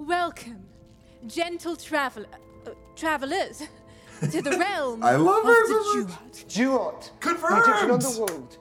[0.00, 0.64] Welcome,
[1.26, 2.24] gentle traveler,
[2.66, 3.62] uh, travelers,
[4.30, 6.44] to the realm I love of her the so Duat.
[6.48, 7.10] Duat.
[7.20, 7.62] Confirmed.
[7.66, 8.58] Egyptian underworld.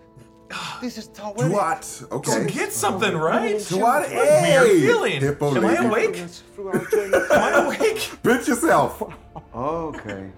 [0.81, 1.49] This is Taweret.
[1.51, 2.03] What?
[2.11, 2.31] Okay.
[2.31, 3.61] So get something right.
[3.71, 4.09] What?
[4.09, 4.81] Weird Hey!
[4.81, 5.21] feeling.
[5.21, 6.15] Hippo Am I awake?
[6.55, 7.13] Through our journey.
[7.15, 7.97] Am I awake?
[8.23, 9.01] Bitch yourself.
[9.55, 10.31] okay.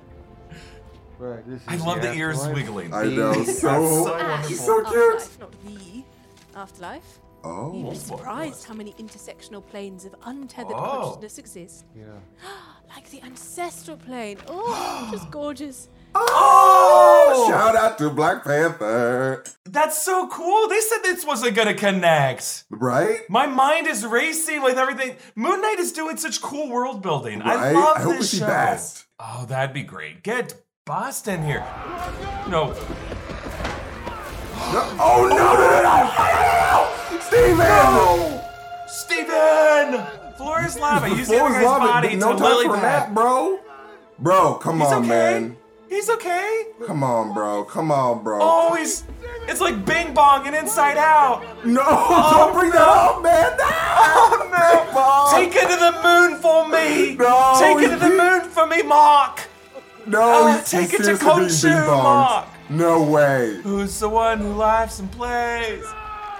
[1.18, 1.48] Right.
[1.48, 2.94] This is I love the ears wiggling.
[2.94, 3.34] I know.
[3.34, 4.04] That's So.
[4.06, 4.50] so Ah, wonderful.
[4.50, 5.16] She's so cute.
[5.16, 6.04] Afterlife, not the
[6.56, 7.20] afterlife.
[7.44, 7.90] You'd Oh.
[7.92, 11.16] be surprised how many intersectional planes of untethered Oh.
[11.16, 11.86] consciousness exist.
[11.96, 12.04] Yeah.
[12.94, 14.38] Like the ancestral plane.
[14.50, 15.88] Oh, just gorgeous.
[16.14, 16.28] Oh!
[16.30, 17.50] oh!
[17.50, 19.46] Shout out to Black Panther.
[19.64, 20.68] That's so cool.
[20.68, 22.66] They said this wasn't gonna connect.
[22.70, 23.22] Right?
[23.30, 25.16] My mind is racing with everything.
[25.36, 27.42] Moon Knight is doing such cool world building.
[27.42, 27.74] I Right?
[27.74, 28.48] love I hope we this see show.
[28.48, 29.06] Bast.
[29.22, 30.22] Oh, that'd be great.
[30.22, 30.54] Get
[30.86, 31.64] Boston here.
[32.50, 32.74] No,
[34.74, 36.12] No- Oh no no no no!
[36.74, 36.91] Oh,
[37.32, 38.42] Steven!
[38.88, 40.06] Steven!
[40.36, 41.10] Floor is lava.
[41.10, 41.86] Use the other guy's lava.
[41.86, 42.84] body No to lily for pad.
[42.84, 43.60] that, bro.
[44.20, 45.08] Bro, come He's on, okay.
[45.08, 45.58] man.
[45.88, 46.66] He's okay.
[46.86, 47.64] Come on, bro.
[47.64, 48.40] Come on, bro.
[48.42, 49.06] Oh, he's.
[49.48, 51.44] It's like Bing Bong and Inside Out.
[51.66, 51.84] No,
[52.32, 53.54] don't bring that up, man.
[53.60, 54.92] Oh no!
[54.94, 55.32] Bob.
[55.34, 57.16] Take it to the moon for me.
[57.16, 59.48] No, Take it to the he- moon for me, Mark.
[60.06, 61.88] No, Uh, take it to bing-bonged.
[61.88, 62.48] Mark.
[62.70, 63.60] No way.
[63.64, 65.86] Who's the one who laughs and plays?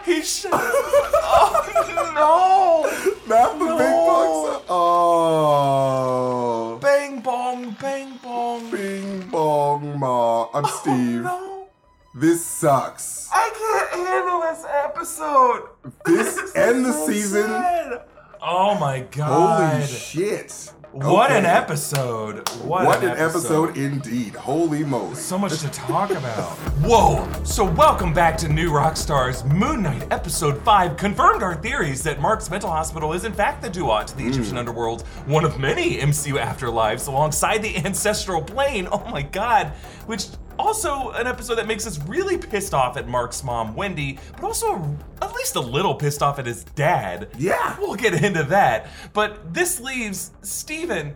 [0.06, 0.52] He should.
[0.54, 2.84] oh no!
[3.28, 4.06] Not the big No.
[4.08, 4.66] bucks.
[4.70, 6.72] Oh.
[6.74, 6.80] no!
[6.80, 8.72] Bang bong, bang bong.
[8.72, 10.48] Bing bong ma.
[10.54, 11.24] I'm oh, Steve.
[11.24, 11.68] No,
[12.16, 13.28] This sucks.
[13.32, 15.64] I can't handle this episode.
[16.06, 17.48] This is and the so season.
[17.50, 18.02] sad.
[18.42, 19.74] Oh my god!
[19.82, 20.74] Holy shit.
[20.94, 22.50] What an episode!
[22.64, 24.36] What, What an episode indeed.
[24.36, 25.16] Holy moly.
[25.16, 26.50] So much to talk about.
[26.84, 27.26] Whoa!
[27.46, 32.50] So, welcome back to New Rockstars Moon Knight Episode 5 confirmed our theories that Mark's
[32.50, 34.58] mental hospital is in fact the Duat to the Egyptian hmm.
[34.58, 38.90] underworld, one of many MCU afterlives alongside the ancestral plane.
[38.92, 39.68] Oh my god!
[40.08, 40.26] Which
[40.62, 44.98] also an episode that makes us really pissed off at Mark's mom, Wendy, but also
[45.22, 47.30] at least a little pissed off at his dad.
[47.38, 47.76] Yeah.
[47.80, 48.88] We'll get into that.
[49.14, 51.16] But this leaves Steven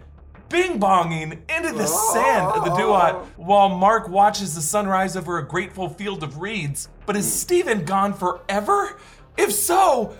[0.49, 2.77] bing bonging into the sand of the oh.
[2.77, 6.89] Duat while Mark watches the sunrise over a grateful field of reeds.
[7.05, 8.97] But is Steven gone forever?
[9.37, 10.15] If so,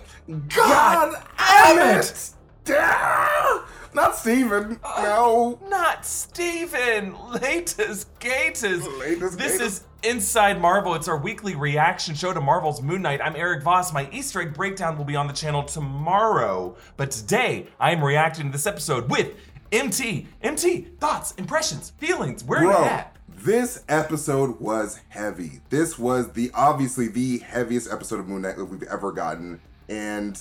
[0.48, 2.30] God, damn it!
[2.64, 3.62] Damn.
[3.96, 4.78] Not Steven.
[4.84, 5.58] Uh, no.
[5.70, 7.16] Not Steven!
[7.40, 8.86] Latest Gators!
[8.86, 9.60] Latest this Gators.
[9.78, 10.94] is Inside Marvel.
[10.94, 13.22] It's our weekly reaction show to Marvel's Moon Knight.
[13.24, 13.94] I'm Eric Voss.
[13.94, 16.76] My Easter egg breakdown will be on the channel tomorrow.
[16.98, 19.32] But today, I am reacting to this episode with
[19.72, 20.26] MT.
[20.42, 22.44] MT, thoughts, impressions, feelings.
[22.44, 23.16] Where are you Bro, at?
[23.38, 25.60] this episode was heavy.
[25.70, 29.58] This was the obviously the heaviest episode of Moon Knight that we've ever gotten,
[29.88, 30.38] and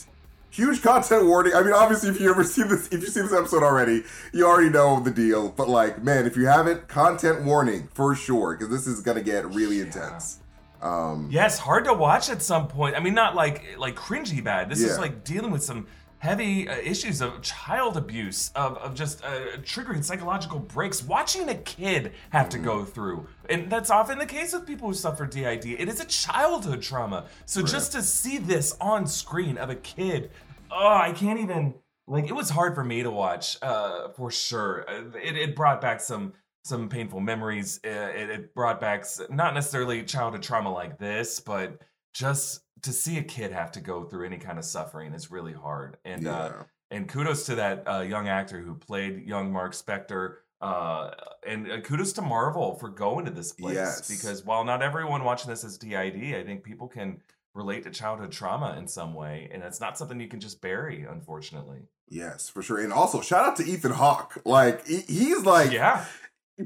[0.55, 1.53] huge content warning.
[1.53, 4.45] I mean, obviously, if you ever see this, if you see this episode already, you
[4.45, 5.49] already know the deal.
[5.49, 9.45] But like, man, if you haven't, content warning for sure, because this is gonna get
[9.53, 10.39] really intense.
[10.81, 12.95] Um, Yes, hard to watch at some point.
[12.95, 14.69] I mean, not like like cringy bad.
[14.69, 15.87] This is like dealing with some
[16.19, 21.03] heavy uh, issues of child abuse, of, of just uh, triggering psychological breaks.
[21.03, 22.65] Watching a kid have to Mm-hmm.
[22.65, 25.65] go through, and that's often the case with people who suffer DID.
[25.65, 27.25] It is a childhood trauma.
[27.45, 30.31] So just to see this on screen of a kid,
[30.71, 31.75] oh, I can't even.
[32.07, 34.85] Like it was hard for me to watch, uh, for sure.
[34.87, 36.33] Uh, It, it brought back some
[36.63, 37.79] some painful memories.
[37.83, 41.81] Uh, It, it brought back not necessarily childhood trauma like this, but
[42.13, 45.53] just to see a kid have to go through any kind of suffering is really
[45.53, 45.97] hard.
[46.05, 46.51] And uh,
[46.91, 50.35] and kudos to that uh, young actor who played young Mark Spector.
[50.61, 51.11] Uh,
[51.45, 54.07] and uh, kudos to Marvel for going to this place Yes.
[54.09, 57.19] because while not everyone watching this is DID, I think people can
[57.55, 61.03] relate to childhood trauma in some way, and it's not something you can just bury,
[61.09, 61.79] unfortunately.
[62.07, 62.79] Yes, for sure.
[62.79, 64.37] And also, shout out to Ethan Hawke.
[64.45, 66.05] Like, he's like yeah,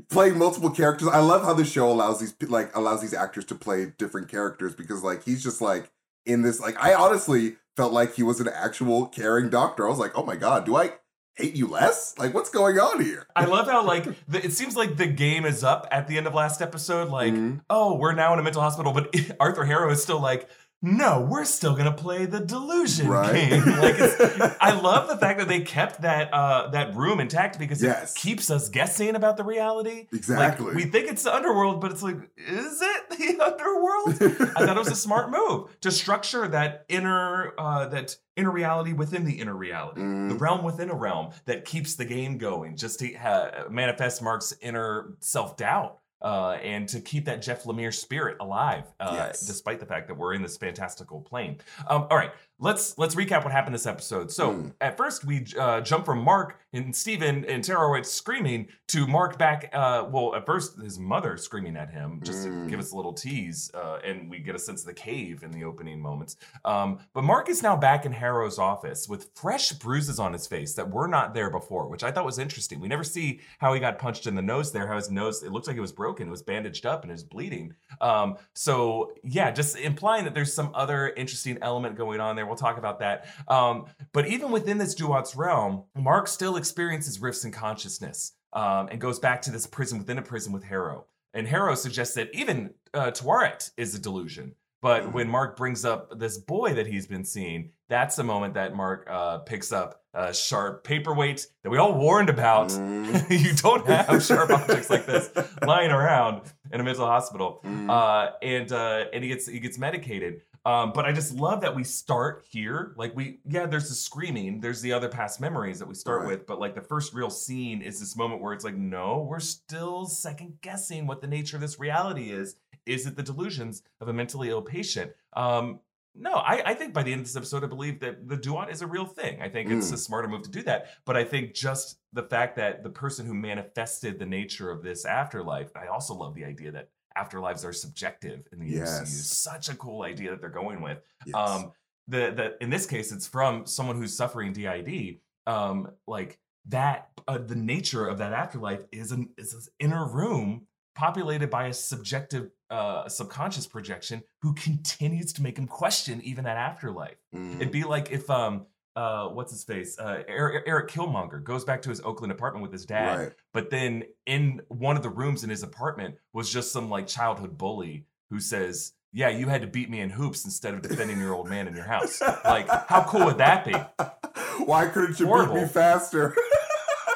[0.09, 1.07] playing multiple characters.
[1.07, 4.75] I love how the show allows these like allows these actors to play different characters
[4.75, 5.91] because like he's just like
[6.25, 9.85] in this like I honestly felt like he was an actual caring doctor.
[9.85, 10.93] I was like, "Oh my god, do I
[11.37, 12.13] hate you less?
[12.17, 15.45] Like what's going on here?" I love how like the, it seems like the game
[15.45, 17.07] is up at the end of last episode.
[17.09, 17.61] Like, Mhm.
[17.69, 20.49] oh, we're now in a mental hospital, but Arthur Harrow is still like,
[20.81, 23.49] no, we're still gonna play the delusion Right.
[23.49, 23.65] game.
[23.65, 27.81] like, it's, I love the fact that they kept that uh that room intact because
[27.83, 28.15] Yes.
[28.15, 30.07] it keeps us guessing about the reality.
[30.13, 30.67] Exactly.
[30.67, 34.53] Like, we think it's the underworld, but it's like, is it the underworld?
[34.55, 38.93] I thought it was a smart move to structure that inner uh, that inner reality
[38.93, 40.29] within the inner reality, Mhm.
[40.29, 44.53] the realm within a realm that keeps the game going, just to uh, manifest Mark's
[44.61, 45.97] inner self doubt.
[46.21, 49.45] Uh, and to keep that Jeff Lemire spirit alive, uh, Yes.
[49.47, 51.57] despite the fact that we're in this fantastical plane.
[51.87, 54.31] Um, all right, let's let's recap what happened this episode.
[54.31, 54.73] So Mm.
[54.81, 59.69] at first we uh, jump from Mark and Steven and Taweret screaming to Mark back.
[59.73, 62.69] Uh, well, at first his mother screaming at him just to Mm.
[62.69, 65.51] give us a little tease, uh, and we get a sense of the cave in
[65.51, 66.35] the opening moments.
[66.65, 70.73] Um, but Mark is now back in Harrow's office with fresh bruises on his face
[70.73, 72.79] that were not there before, which I thought was interesting.
[72.79, 75.51] We never see how he got punched in the nose there, how his nose it
[75.51, 77.73] looks like it was broken, it was bandaged up and it was bleeding.
[78.01, 82.48] Um, so yeah, just implying that there's some other interesting element going on there.
[82.49, 83.27] We'll talk about that.
[83.47, 88.99] Um, but even within this Duat's realm, Mark still experiences rifts in consciousness um, and
[88.99, 91.05] goes back to this prison within a prison with Harrow.
[91.33, 94.55] And Harrow suggests that even uh, Taweret is a delusion.
[94.81, 98.73] But when Mark brings up this boy that he's been seeing, that's the moment that
[98.73, 102.69] Mark uh, picks up a sharp paperweight that we all warned about.
[102.69, 103.29] Mm.
[103.45, 105.29] you don't have sharp objects like this
[105.67, 107.61] lying around in a mental hospital.
[107.65, 107.89] Mm.
[107.89, 110.41] Uh, and uh, and he gets he gets medicated.
[110.65, 112.93] Um, but I just love that we start here.
[112.97, 116.27] Like we, yeah, there's the screaming, there's the other past memories that we start Right.
[116.31, 119.39] with, but like the first real scene is this moment where it's like, no, we're
[119.39, 122.57] still second guessing what the nature of this reality is.
[122.85, 125.11] Is it the delusions of a mentally ill patient?
[125.33, 125.79] Um,
[126.15, 128.69] no, I, I think by the end of this episode, I believe that the duat
[128.71, 129.41] is a real thing.
[129.41, 129.93] I think it's Mm.
[129.93, 130.87] a smarter move to do that.
[131.05, 135.05] But I think just the fact that the person who manifested the nature of this
[135.05, 136.89] afterlife, I also love the idea that
[137.19, 139.07] afterlives are subjective in the MCU.
[139.07, 140.99] Such a cool idea that they're going with.
[141.25, 141.35] Yes.
[141.35, 141.71] Um,
[142.07, 145.19] the the in this case, it's from someone who's suffering DID.
[145.47, 150.67] Um, like that, uh, the nature of that afterlife is an is this inner room
[150.95, 156.57] populated by a subjective, uh, subconscious projection who continues to make him question even that
[156.57, 157.15] afterlife.
[157.33, 157.55] Mm.
[157.55, 158.65] It'd be like if um
[158.99, 162.73] uh what's his face uh Eric, Eric Killmonger goes back to his Oakland apartment with
[162.73, 163.31] his dad, Right.
[163.53, 167.57] but then in one of the rooms in his apartment was just some like childhood
[167.57, 171.33] bully who says, "Yeah, you had to beat me in hoops instead of defending your
[171.33, 173.73] old man in your house." Like, how cool would that be?
[174.65, 176.35] Why couldn't you beat me faster?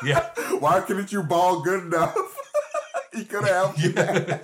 [0.05, 0.29] Yeah.
[0.59, 2.15] Why couldn't you ball good enough?
[3.13, 3.93] he could have helped you.
[3.95, 4.39] Yeah.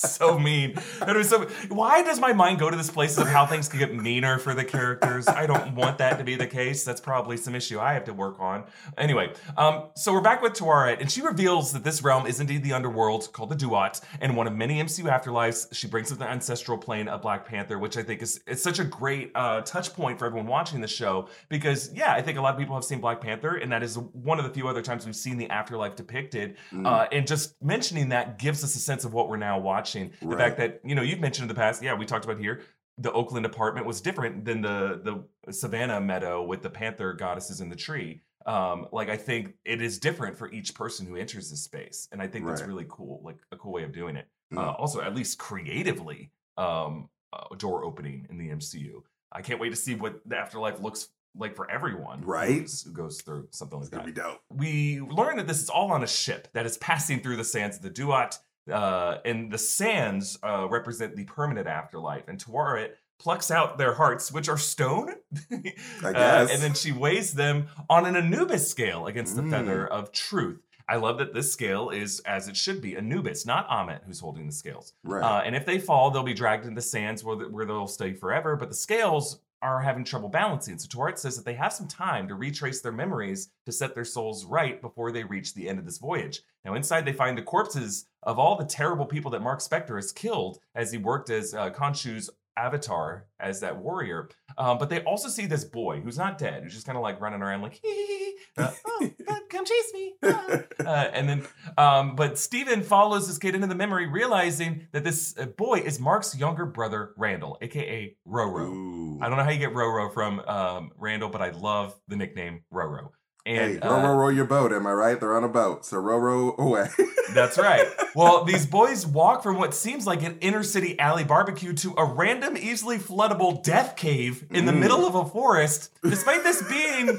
[0.00, 0.78] So mean.
[1.06, 1.46] It was so.
[1.68, 4.54] Why does my mind go to this place of how things can get meaner for
[4.54, 5.28] the characters?
[5.28, 6.84] I don't want that to be the case.
[6.84, 8.64] That's probably some issue I have to work on.
[8.96, 12.62] Anyway, um, so we're back with Taweret, and she reveals that this realm is indeed
[12.62, 15.68] the underworld called the Duat, and one of many MCU afterlives.
[15.72, 18.78] She brings up the ancestral plane of Black Panther, which I think is it's such
[18.78, 22.40] a great uh, touch point for everyone watching the show because yeah, I think a
[22.40, 24.82] lot of people have seen Black Panther, and that is one of the few other
[24.82, 26.56] times we've seen the afterlife depicted.
[26.72, 26.86] Mm.
[26.86, 29.89] Uh, and just mentioning that gives us a sense of what we're now watching.
[29.94, 30.38] The Right.
[30.38, 32.62] fact that you know you've mentioned in the past, yeah, we talked about here.
[32.98, 37.68] The Oakland apartment was different than the the Savannah meadow with the panther goddesses in
[37.68, 38.20] the tree.
[38.46, 42.22] Um, like I think it is different for each person who enters this space, and
[42.22, 44.28] I think that's really cool, like a cool way of doing it.
[44.52, 44.58] Mm.
[44.58, 49.02] Uh, also, at least creatively, um, uh, door opening in the MCU.
[49.32, 52.68] I can't wait to see what the afterlife looks like for everyone, Right.
[52.84, 54.40] Who goes through something like It's that be dope.
[54.48, 57.76] we learn that this is all on a ship that is passing through the sands
[57.76, 58.36] of the Duat,
[58.70, 62.28] uh, and the sands uh, represent the permanent afterlife.
[62.28, 65.14] And Taweret plucks out their hearts, which are stone,
[65.52, 65.74] I
[66.04, 69.50] Uh, and then she weighs them on an Anubis scale against the Mm.
[69.50, 70.60] feather of truth.
[70.88, 74.46] I love that this scale is as it should be Anubis, not Amit, who's holding
[74.46, 74.94] the scales.
[75.04, 75.22] Right.
[75.22, 78.12] Uh, and if they fall, they'll be dragged into the sands where, where they'll stay
[78.12, 78.56] forever.
[78.56, 80.78] But the scales are having trouble balancing.
[80.78, 84.04] So Taweret says that they have some time to retrace their memories to set their
[84.04, 86.42] souls right before they reach the end of this voyage.
[86.64, 90.12] Now, inside, they find the corpses of all the terrible people that Mark Spector has
[90.12, 94.28] killed as he worked as uh, Khonshu's avatar as that warrior.
[94.58, 97.20] Um, but they also see this boy who's not dead, who's just kind of like
[97.20, 98.34] running around like, hee, hee, hee.
[98.56, 100.14] Uh, oh, uh, come chase me.
[100.22, 100.46] Ah.
[100.80, 101.46] Uh, and then,
[101.78, 106.00] um, but Steven follows this kid into the memory, realizing that this uh, boy is
[106.00, 108.68] Mark's younger brother, Randall, aka Roro.
[108.68, 109.18] Ooh.
[109.22, 112.62] I don't know how you get Roro from um, Randall, but I love the nickname
[112.72, 113.10] Roro.
[113.46, 114.72] And hey, uh, row, row, row your boat.
[114.72, 115.18] Am I right?
[115.18, 116.88] They're on a boat, so row, row away.
[117.34, 117.86] That's right.
[118.14, 122.04] Well, these boys walk from what seems like an inner city alley barbecue to a
[122.04, 124.78] random, easily floodable death cave in the Mm.
[124.80, 127.18] middle of a forest, despite this being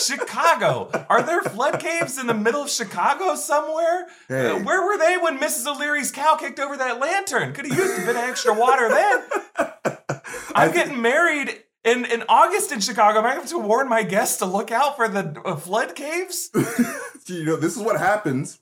[0.00, 0.90] Chicago.
[1.08, 4.06] Are there flood caves in the middle of Chicago somewhere?
[4.28, 4.50] Hey.
[4.50, 5.66] Uh, where were they when Mrs.
[5.66, 7.52] O'Leary's cow kicked over that lantern?
[7.54, 9.24] Could have used a bit of extra water then.
[10.54, 13.18] I'm getting married in, in August in Chicago.
[13.20, 16.50] Am I have to warn my guests to look out for the uh, flood caves?
[17.26, 18.58] you know, this is what happens.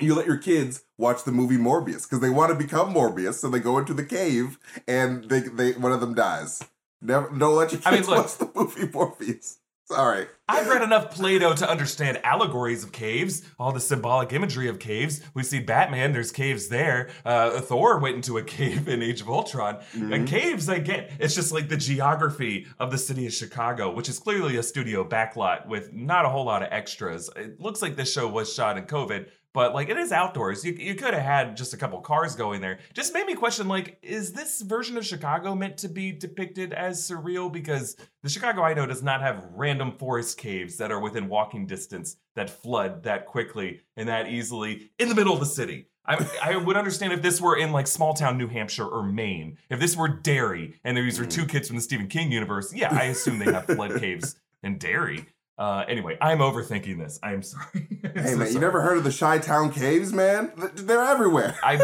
[0.00, 3.48] You let your kids watch the movie Morbius because they want to become Morbius, so
[3.48, 4.58] they go into the cave
[4.88, 6.62] and they they one of them dies.
[7.00, 9.58] Never don't let your kids I mean, look- watch the movie Morbius.
[9.90, 10.28] All right.
[10.48, 15.20] I've read enough Plato to understand allegories of caves, all the symbolic imagery of caves.
[15.34, 17.10] We see Batman, there's caves there.
[17.24, 19.78] Uh, Thor went into a cave in Age of Ultron.
[19.94, 21.12] And caves, I get.
[21.18, 25.06] It's just like the geography of the city of Chicago, which is clearly a studio
[25.06, 27.28] backlot with not a whole lot of extras.
[27.36, 30.64] It looks like this show was shot in COVID, but like it is outdoors.
[30.64, 32.80] You, you could have had just a couple cars going there.
[32.92, 37.08] Just made me question like, is this version of Chicago meant to be depicted as
[37.08, 37.50] surreal?
[37.50, 41.66] Because the Chicago I know does not have random forest caves that are within walking
[41.66, 45.86] distance that flood that quickly and that easily in the middle of the city.
[46.04, 49.56] I, I would understand if this were in like small town New Hampshire or Maine.
[49.70, 51.48] If this were Derry and these were two mm.
[51.48, 55.26] kids from the Stephen King universe, yeah, I assume they have flood caves in Derry.
[55.56, 57.18] Uh, anyway, I'm overthinking this.
[57.22, 58.00] I'm sorry.
[58.04, 60.52] I'm Hey so man, you never heard of the Chi-Town Caves, man?
[60.74, 61.56] They're everywhere.
[61.62, 61.76] I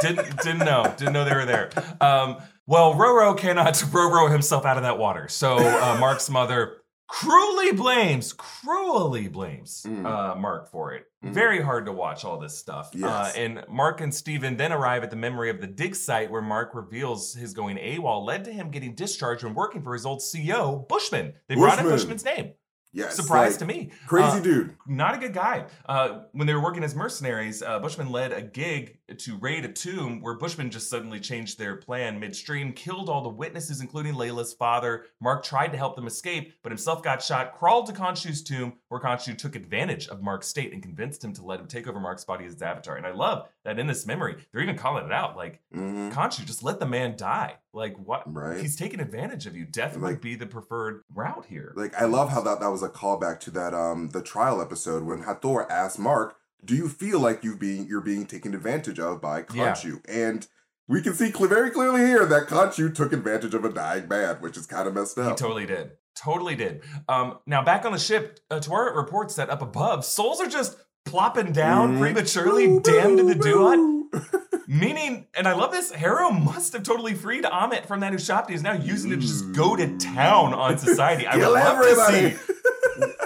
[0.00, 1.70] didn't didn't know didn't know they were there.
[2.00, 5.28] Um, well, Roro cannot Roro himself out of that water.
[5.28, 10.04] So uh, Mark's mother cruelly blames, cruelly blames Mm.
[10.04, 11.04] uh, Mark for it.
[11.24, 11.32] Mm.
[11.32, 12.88] Very hard to watch all this stuff.
[12.94, 13.36] Uh, Yes.
[13.36, 16.74] and Mark and Steven then arrive at the memory of the dig site where Mark
[16.74, 20.86] reveals his going AWOL led to him getting discharged when working for his old CEO,
[20.88, 21.34] Bushman.
[21.48, 22.52] They brought in Bushman's name.
[22.96, 23.14] Yes.
[23.14, 23.90] Surprise like, to me.
[24.06, 24.76] Crazy Uh, dude.
[24.86, 25.66] not a good guy.
[25.84, 29.72] Uh, when they were working as mercenaries, uh, Bushman led a gig to raid a
[29.72, 34.54] tomb where Bushman just suddenly changed their plan midstream, killed all the witnesses, including Layla's
[34.54, 35.04] father.
[35.20, 39.00] Mark tried to help them escape, but himself got shot, crawled to Khonshu's tomb, where
[39.00, 42.24] Khonshu took advantage of Mark's state and convinced him to let him take over Mark's
[42.24, 42.96] body as his avatar.
[42.96, 46.46] And I love that in this memory, they're even calling it out like, hmm Khonshu,
[46.46, 47.56] just let the man die.
[47.76, 48.22] Like, what?
[48.32, 48.58] Right.
[48.58, 49.66] He's taking advantage of you.
[49.66, 51.72] Death Like- might be the preferred route here.
[51.76, 55.04] Like I love how that that was a callback to that um the trial episode
[55.04, 59.20] when Hathor asked Mark, "Do you feel like you being you're being taken advantage of
[59.20, 59.72] by Yeah.
[59.74, 60.46] Khonshu?" And
[60.88, 64.56] we can see very clearly here that Khonshu took advantage of a dying man, which
[64.56, 65.30] is kind of messed up.
[65.38, 65.90] He totally did.
[66.14, 66.82] Totally did.
[67.10, 70.78] Um, now back on the ship, uh, Taweret reports that up above, souls are just
[71.04, 72.00] plopping down Mhm.
[72.00, 73.78] prematurely, Boo, damned in the duat.
[74.66, 78.50] Meaning, and I love this, Harrow must have totally freed Amit from that Ushabti.
[78.50, 81.26] He's now using it to just go to town on society.
[81.26, 82.30] I would love everybody.
[82.30, 82.52] to see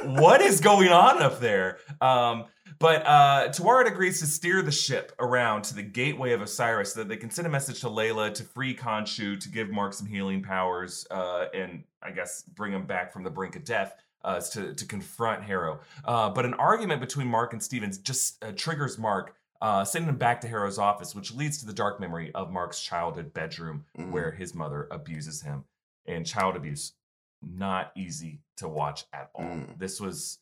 [0.21, 1.79] what is going on up there.
[2.01, 2.47] Um,
[2.81, 3.53] but uh,
[3.87, 7.31] agrees to steer the ship around to the gateway of Osiris so that they can
[7.31, 11.47] send a message to Layla to free Khonshu, to give Mark some healing powers, uh,
[11.53, 13.95] and I guess bring him back from the brink of death.
[14.23, 15.81] Uh, to, to confront Harrow.
[16.05, 20.17] Uh, but an argument between Mark and Stevens just uh, triggers Mark, uh, sending him
[20.17, 24.11] back to Harrow's office, which leads to the dark memory of Mark's childhood bedroom Mhm.
[24.11, 25.65] where his mother abuses him.
[26.07, 26.95] And child abuse,
[27.43, 29.45] not easy to watch at all.
[29.45, 29.79] Mm.
[29.79, 30.39] This was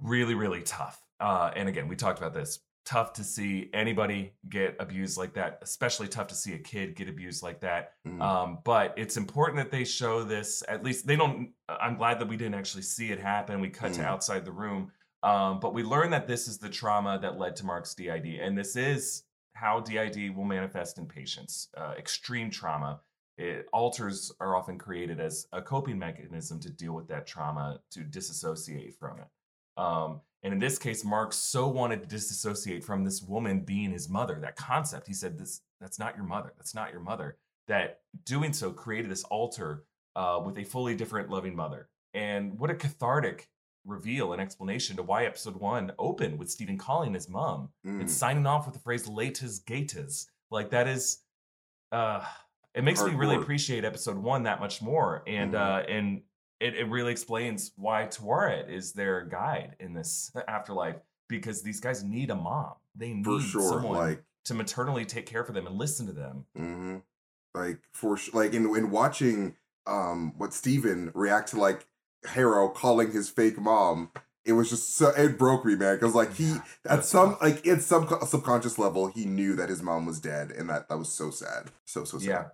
[0.00, 1.02] really, really tough.
[1.20, 2.60] Uh, and again, we talked about this.
[2.84, 7.08] Tough to see anybody get abused like that, especially tough to see a kid get
[7.08, 7.94] abused like that.
[8.06, 8.20] Mm.
[8.20, 10.62] Um, but it's important that they show this.
[10.68, 11.52] At least they don't.
[11.68, 13.60] I'm glad that we didn't actually see it happen.
[13.62, 14.04] We cut to Mm.
[14.04, 14.92] outside the room,
[15.24, 18.56] um, but we learned that this is the trauma that led to Mark's DID, and
[18.56, 21.68] this is how DID will manifest in patients.
[21.76, 23.00] Uh, extreme trauma.
[23.38, 28.00] It, alters are often created as a coping mechanism to deal with that trauma, to
[28.04, 29.80] disassociate from it.
[29.80, 34.10] Um, and in this case, Mark so wanted to disassociate from this woman being his
[34.10, 34.38] mother.
[34.40, 36.52] That concept, he said, "This that's not your mother.
[36.58, 41.30] That's not your mother." That doing so created this altar uh, with a fully different,
[41.30, 41.88] loving mother.
[42.12, 43.48] And what a cathartic
[43.84, 48.00] reveal and explanation to why episode one opened with Steven calling his mom Mm.
[48.00, 51.18] and signing off with the phrase "latas gatas." Like that is,
[51.92, 52.24] uh,
[52.74, 55.22] it makes me really appreciate episode one that much more.
[55.26, 55.58] And Mhm.
[55.58, 56.22] uh, and
[56.60, 60.96] it, it really explains why Taweret is their guide in this afterlife
[61.28, 62.74] because these guys need a mom.
[62.94, 66.12] They need For sure, someone like to maternally take care for them and listen to
[66.12, 66.46] them.
[66.56, 66.96] hmm
[67.54, 71.86] Like for like in in watching um what Steven react to like
[72.24, 74.10] Harrow calling his fake mom,
[74.44, 75.96] it was just so it broke me, man.
[75.96, 76.56] Because like he
[76.88, 80.50] at some like at some co- subconscious level, he knew that his mom was dead,
[80.50, 82.28] and that that was so sad, so so sad.
[82.28, 82.44] Yeah.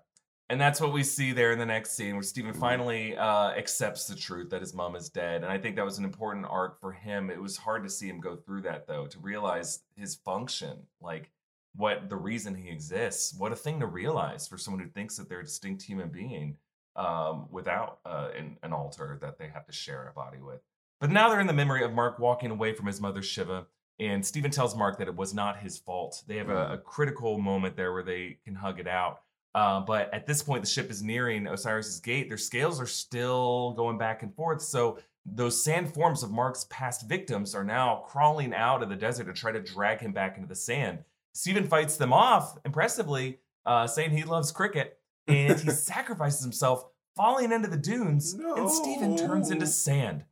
[0.48, 2.58] And that's what we see there in the next scene where Steven Mhm.
[2.58, 5.44] finally uh, accepts the truth that his mom is dead.
[5.44, 7.30] And I think that was an important arc for him.
[7.30, 11.30] It was hard to see him go through that, though, to realize his function, like
[11.76, 13.32] what the reason he exists.
[13.38, 16.56] What a thing to realize for someone who thinks that they're a distinct human being
[16.97, 20.61] um, without uh, an, an altar that they have to share a body with.
[21.00, 23.66] But now they're in the memory of Mark walking away from his mother, Shiva.
[23.99, 26.23] And Steven tells Mark that it was not his fault.
[26.26, 29.20] They have a, a critical moment there where they can hug it out.
[29.54, 32.28] Uh, but at this point, the ship is nearing Osiris's gate.
[32.28, 34.62] Their scales are still going back and forth.
[34.62, 39.25] So those sand forms of Mark's past victims are now crawling out of the desert
[39.25, 41.00] to try to drag him back into the sand.
[41.35, 45.00] Steven fights them off impressively, uh, saying he loves cricket,
[45.30, 46.84] and he sacrifices himself,
[47.16, 48.34] falling into the dunes.
[48.34, 50.25] And Steven turns into sand.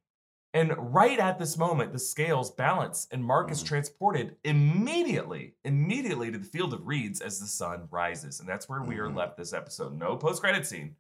[0.55, 3.67] And right at this moment, the scales balance, and Mark is Mhm.
[3.67, 8.40] transported immediately, immediately to the field of reeds as the sun rises.
[8.40, 9.17] And that's where we are Mhm.
[9.17, 9.95] left this episode.
[9.99, 10.97] No post credit scene.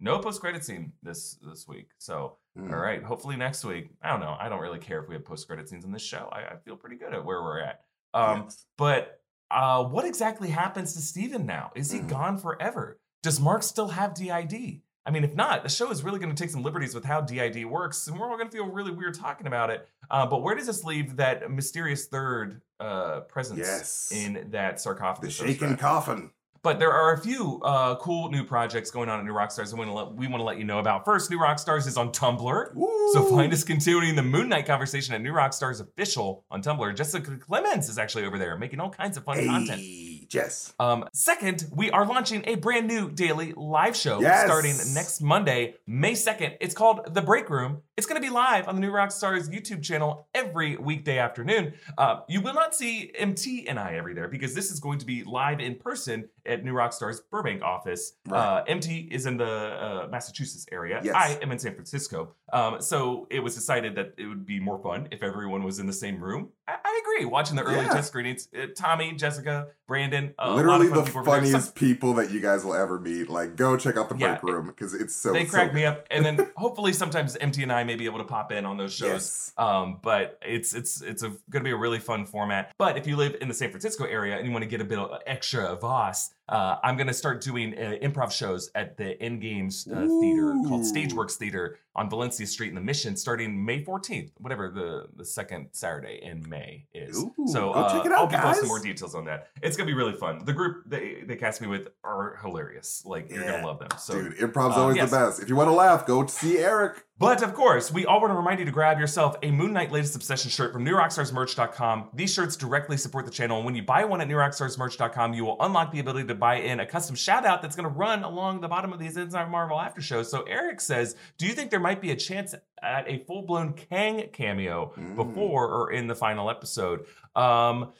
[0.00, 1.90] No post credit scene this this week.
[1.98, 2.72] So, Mm.
[2.72, 3.90] all right, hopefully next week.
[4.02, 4.36] I don't know.
[4.38, 6.28] I don't really care if we have post credit scenes in this show.
[6.32, 7.84] I, I feel pretty good at where we're at.
[8.14, 8.66] Um, Yes.
[8.76, 9.16] but
[9.50, 11.72] uh, what exactly happens to Steven now?
[11.74, 12.08] Is he Mhm.
[12.08, 13.00] gone forever?
[13.22, 14.80] Does Mark still have DID?
[15.06, 17.20] I mean, if not, the show is really going to take some liberties with how
[17.20, 19.88] DID works, and we're all going to feel really weird talking about it.
[20.10, 24.12] Uh, but where does this leave that mysterious third uh, presence Yes.
[24.14, 25.38] in that sarcophagus?
[25.38, 26.30] the shaken coffin.
[26.62, 29.72] But there are a few uh, cool new projects going on at New Rockstars.
[29.72, 31.06] We want let, we want to let you know about.
[31.06, 32.74] First, New Rockstars is on Tumblr.
[32.74, 33.12] Woo!
[33.14, 36.94] So find us continuing the Moon Knight conversation at New Rockstars official on Tumblr.
[36.94, 39.80] Jessica Clemens is actually over there making all kinds of fun content.
[40.30, 40.72] Jess.
[40.78, 44.44] Um, second, we are launching a brand new daily live show Yes.
[44.46, 46.56] starting next Monday, May 2nd.
[46.60, 47.82] It's called The Break Room.
[48.00, 51.74] It's going to be live on the New Rock Stars YouTube channel every weekday afternoon.
[51.98, 55.04] Uh, you will not see MT and I every there because this is going to
[55.04, 58.14] be live in person at New Rock Stars Burbank office.
[58.26, 58.38] Right.
[58.40, 61.02] Uh, MT is in the uh, Massachusetts area.
[61.04, 61.14] Yes.
[61.14, 62.32] I am in San Francisco.
[62.54, 65.86] Um, so it was decided that it would be more fun if everyone was in
[65.86, 66.48] the same room.
[66.66, 67.26] I, I agree.
[67.26, 67.92] Watching the early Yeah.
[67.92, 71.30] test screenings, uh, Tommy, Jessica, Brandon, uh, a lot Literally of fun the people over
[71.30, 71.34] there.
[71.50, 73.28] Some- funniest people that you guys will ever meet.
[73.28, 75.32] Like, go check out the Yeah, break room because it's so.
[75.34, 78.18] they so crack me up, and then hopefully sometimes MT and I may be able
[78.18, 79.08] to pop in on those shows.
[79.08, 79.52] Yes.
[79.58, 82.72] Um, but it's it's it's going to be a really fun format.
[82.78, 84.84] But if you live in the San Francisco area and you want to get a
[84.84, 89.20] bit of extra Voss, uh, I'm going to start doing uh, improv shows at the
[89.20, 90.82] End Games uh, Theater called.
[90.82, 95.68] Stageworks Theater on Valencia Street in the Mission, starting May 14th, whatever the the second
[95.72, 97.18] Saturday in May is.
[97.18, 99.48] Ooh, so go uh, check it out, I'll be posting more details on that.
[99.62, 100.44] It's going to be really fun.
[100.44, 103.02] The group they they cast me with are hilarious.
[103.04, 103.88] Like you're gonna love them.
[103.98, 105.10] So Dude, improv's uh, always yes.
[105.10, 105.42] the best.
[105.42, 107.04] If you want to laugh, go see Eric.
[107.18, 109.92] but of course, we all want to remind you to grab yourself a Moon Knight
[109.92, 112.10] Latest Obsession shirt from NewRockstarsMerch.com.
[112.14, 115.56] These shirts directly support the channel, and when you buy one at NewRockstarsMerch.com, you will
[115.60, 118.60] unlock the ability to buy in a custom shout out that's going to run along
[118.60, 120.30] the bottom of these Inside Marvel after shows.
[120.30, 123.72] So Eric says, Do you think there might be a chance at a full blown
[123.74, 125.16] Kang cameo Mm.
[125.16, 127.06] before or in the final episode?
[127.36, 127.92] Um,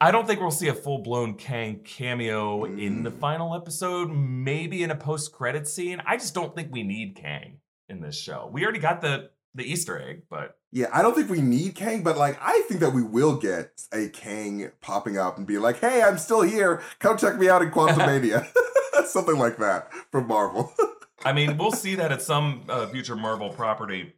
[0.00, 3.20] I don't think we'll see a full blown Kang cameo in the Mm.
[3.20, 6.02] final episode, maybe in a post credit scene.
[6.06, 8.48] I just don't think we need Kang in this show.
[8.52, 12.02] We already got the the Easter egg, but Yeah, I don't think we need Kang,
[12.02, 15.78] but like I think that we will get a Kang popping up and be like,
[15.78, 16.82] "Hey, I'm still here.
[16.98, 18.44] Come check me out in Quantumania."
[19.06, 20.72] Something like that from Marvel.
[21.24, 24.12] I mean, we'll see that at some uh, future Marvel property.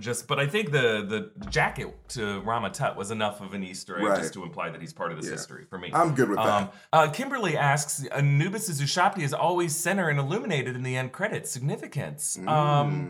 [0.00, 3.98] Just, but I think the the jacket to Rama Tut was enough of an Easter
[3.98, 4.18] egg Right.
[4.20, 5.32] just to imply that he's part of this Yeah.
[5.32, 5.90] history for me.
[5.92, 6.46] I'm good with that.
[6.62, 11.50] Um, uh, Kimberly asks, Anubis' Ushabti is always center and illuminated in the end credits.
[11.50, 12.38] Significance.
[12.46, 12.46] Um,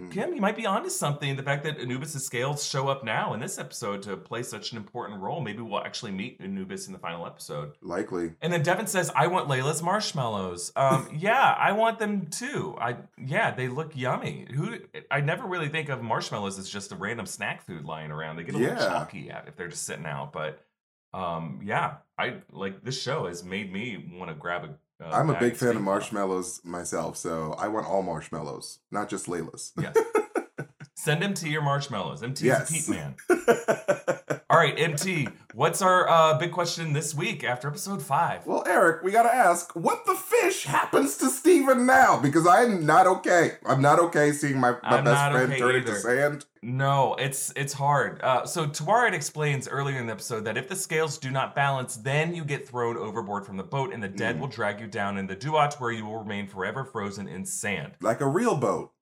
[0.08, 0.12] Mm.
[0.12, 1.36] Kim, you might be onto something.
[1.36, 4.78] The fact that Anubis' scales show up now in this episode to play such an
[4.78, 5.40] important role.
[5.40, 7.72] Maybe we'll actually meet Anubis in the final episode.
[7.82, 8.32] Likely.
[8.40, 12.76] And then Devin says, "I want Layla's marshmallows." Um, yeah, I want them too.
[12.80, 14.46] I yeah, they look yummy.
[14.54, 14.78] Who
[15.10, 18.36] I never really think of marshmallows as just a random snack food lying around.
[18.36, 18.86] They get a little Yeah.
[18.88, 20.32] chalky at if they're just sitting out.
[20.32, 20.64] But
[21.12, 25.04] um, yeah, I like this show has made me want to grab a.
[25.04, 29.26] uh, I'm a big fan of marshmallows myself, so I want all marshmallows, not just
[29.26, 29.72] Layla's.
[29.80, 29.96] Yes.
[30.94, 32.22] Send to your marshmallows.
[32.22, 32.70] MT's Yes.
[32.70, 33.14] a Pete man.
[34.50, 35.28] All right, MT.
[35.54, 38.44] What's our uh, big question this week after episode five?
[38.46, 42.18] well, Eric, we gotta ask, what the fish happens to Steven now?
[42.18, 43.52] Because I'm not okay.
[43.66, 46.46] I'm not okay seeing my, my I'm best friend okay turn into sand.
[46.62, 48.20] No, it's it's hard.
[48.22, 51.96] Uh, so Tawaret explains earlier in the episode that if the scales do not balance,
[51.96, 54.40] then you get thrown overboard from the boat, and the dead Mm.
[54.40, 57.92] will drag you down in the duat, where you will remain forever frozen in sand.
[58.00, 58.92] Like a real boat.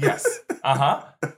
[0.00, 0.26] Yes.
[0.62, 1.30] Uh huh.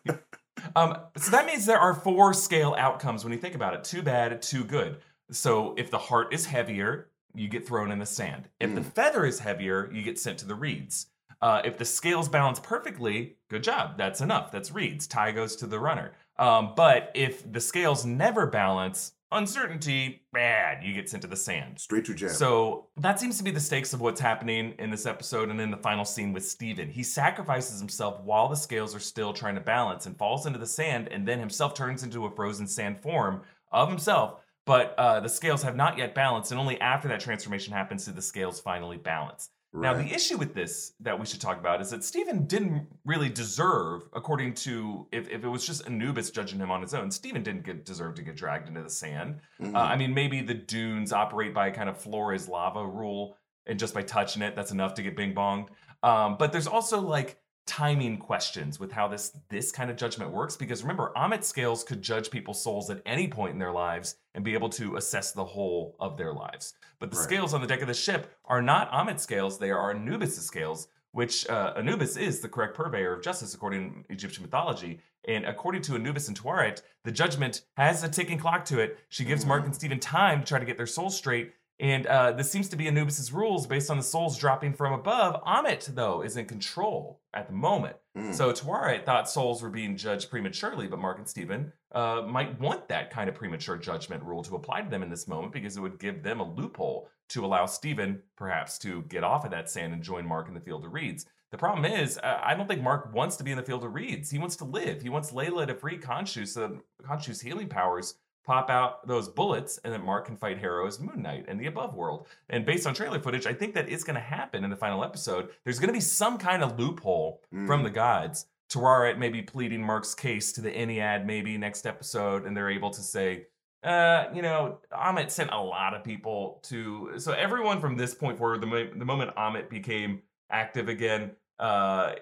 [0.75, 4.03] Um, so that means there are four scale outcomes when you think about it: too
[4.03, 4.99] bad, too good.
[5.31, 8.49] So if the heart is heavier, you get thrown in the sand.
[8.59, 8.93] If the Mm.
[8.93, 11.07] feather is heavier, you get sent to the reeds.
[11.43, 13.99] Uh, if the scales balance perfectly, good job.
[13.99, 14.53] That's enough.
[14.53, 15.09] That's reads.
[15.09, 16.13] Tie goes to the runner.
[16.39, 20.85] Um, but if the scales never balance, uncertainty, bad.
[20.85, 21.81] You get sent to the sand.
[21.81, 22.29] Straight to jail.
[22.29, 25.71] So that seems to be the stakes of what's happening in this episode and in
[25.71, 26.89] the final scene with Steven.
[26.89, 30.67] He sacrifices himself while the scales are still trying to balance and falls into the
[30.67, 34.41] sand and then himself turns into a frozen sand form of himself.
[34.65, 38.13] But uh, the scales have not yet balanced, and only after that transformation happens do
[38.13, 39.51] the scales finally balance.
[39.75, 43.31] Now, the issue with this that we should talk about is that Steven didn't really
[43.31, 47.43] deserve, according to if, if it was just Anubis judging him on his own, Steven
[47.43, 49.41] didn't get, deserve to get dragged into the sand.
[49.61, 49.75] Mhm.
[49.75, 53.37] Uh, I mean, maybe the dunes operate by a kind of floor is lava rule,
[53.67, 55.69] and just by touching it, that's enough to get bing bonged.
[56.03, 60.57] Um, but there's also like timing questions with how this this kind of judgment works
[60.57, 64.45] because remember Amit scales could judge people's souls at any point in their lives and
[64.45, 66.75] be able to assess the whole of their lives.
[66.99, 67.25] But the Right.
[67.25, 70.89] scales on the deck of the ship are not Amit scales they are Anubis scales
[71.13, 74.99] which uh, Anubis is the correct purveyor of justice according to Egyptian mythology.
[75.29, 78.99] And according to Anubis and Taweret the judgment has a ticking clock to it.
[79.09, 82.31] She gives Mark and Steven time to try to get their souls straight and uh,
[82.31, 85.43] this seems to be Anubis's rules based on the souls dropping from above.
[85.43, 87.97] Amit, though, is in control at the moment.
[88.17, 88.33] Mm.
[88.33, 92.87] So Taweret thought souls were being judged prematurely, but Mark and Steven uh, might want
[92.87, 95.81] that kind of premature judgment rule to apply to them in this moment because it
[95.81, 99.93] would give them a loophole to allow Steven, perhaps, to get off of that sand
[99.93, 101.27] and join Mark in the field of reeds.
[101.51, 103.93] The problem is, uh, I don't think Mark wants to be in the field of
[103.93, 104.31] reeds.
[104.31, 105.03] He wants to live.
[105.03, 108.15] He wants Layla to free Khonshu so that Khonshu's healing powers
[108.45, 111.67] pop out those bullets and then Mark can fight Harrow as Moon Knight in the
[111.67, 112.27] above world.
[112.49, 115.05] And based on trailer footage, I think that is going to happen in the final
[115.05, 115.51] episode.
[115.65, 117.67] There's going to be some kind of loophole Mm.
[117.67, 118.47] from the gods.
[118.71, 122.91] Taweret may be pleading Mark's case to the Ennead maybe next episode, and they're able
[122.91, 123.47] to say,
[123.85, 127.13] uh, you know, Amit sent a lot of people to.
[127.19, 132.13] So everyone from this point forward, the, mo- the moment Amit became active again, uh,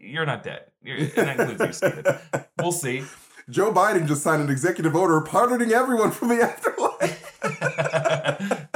[0.00, 0.62] you're not dead.
[0.82, 2.04] You're, and that includes you, Steven.
[2.60, 3.04] We'll see.
[3.50, 7.38] Joe Biden just signed an executive order pardoning everyone from the afterlife.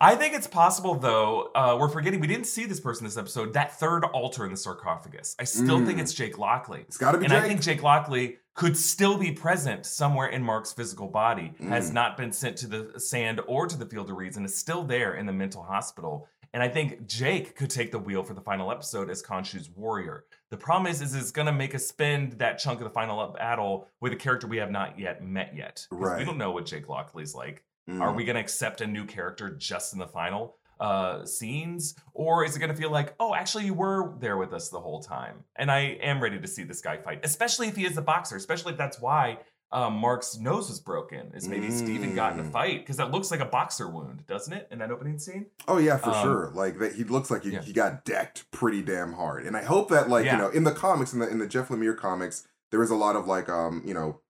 [0.00, 1.50] I think it's possible, though.
[1.54, 3.52] Uh, we're forgetting we didn't see this person this episode.
[3.54, 5.34] That third altar in the sarcophagus.
[5.40, 6.02] I still think Mm.
[6.02, 7.42] it's Jake Lockley, it's got to be and Jake.
[7.42, 11.52] I think Jake Lockley could still be present somewhere in Mark's physical body.
[11.68, 11.94] Has Mm.
[11.94, 14.84] not been sent to the sand or to the field of reeds, and is still
[14.84, 16.28] there in the mental hospital.
[16.54, 20.24] And I think Jake could take the wheel for the final episode as Khonshu's warrior.
[20.50, 23.26] The problem is, is it's going to make us spend that chunk of the final
[23.28, 25.86] battle with a character we have not yet met yet.
[25.90, 26.18] Right.
[26.18, 27.64] We don't know what Jake Lockley's like.
[27.88, 28.00] Mm.
[28.00, 31.94] Are we going to accept a new character just in the final uh, scenes?
[32.14, 34.80] Or is it going to feel like, oh, actually, you were there with us the
[34.80, 35.44] whole time?
[35.56, 38.36] And I am ready to see this guy fight, especially if he is a boxer,
[38.36, 39.38] especially if that's why
[39.70, 42.52] um, Mark's nose was broken, is maybe Steven got in a Mm.
[42.52, 45.46] fight, because that looks like a boxer wound, doesn't it, in that opening scene?
[45.66, 46.50] Oh yeah, for Um, sure.
[46.54, 47.60] Like that, he looks like he, yeah.
[47.62, 49.44] he got decked pretty damn hard.
[49.44, 50.32] And I hope that, like Yeah.
[50.32, 52.94] you know, in the comics, in the in the Jeff Lemire comics, there is a
[52.96, 54.20] lot of like um you know,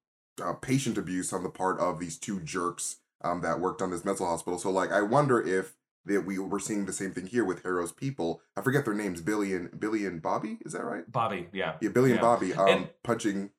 [0.43, 4.05] uh, patient abuse on the part of these two jerks um that worked on this
[4.05, 4.59] mental hospital.
[4.59, 7.93] So like, I wonder if that we were seeing the same thing here with Harrow's
[7.93, 8.41] people.
[8.57, 9.21] I forget their names.
[9.21, 10.59] Billy and Billy and Bobby.
[10.65, 11.11] Is that right?
[11.11, 11.77] Bobby, yeah.
[11.81, 12.23] Yeah, Billy and Yeah.
[12.23, 13.51] Bobby um And- punching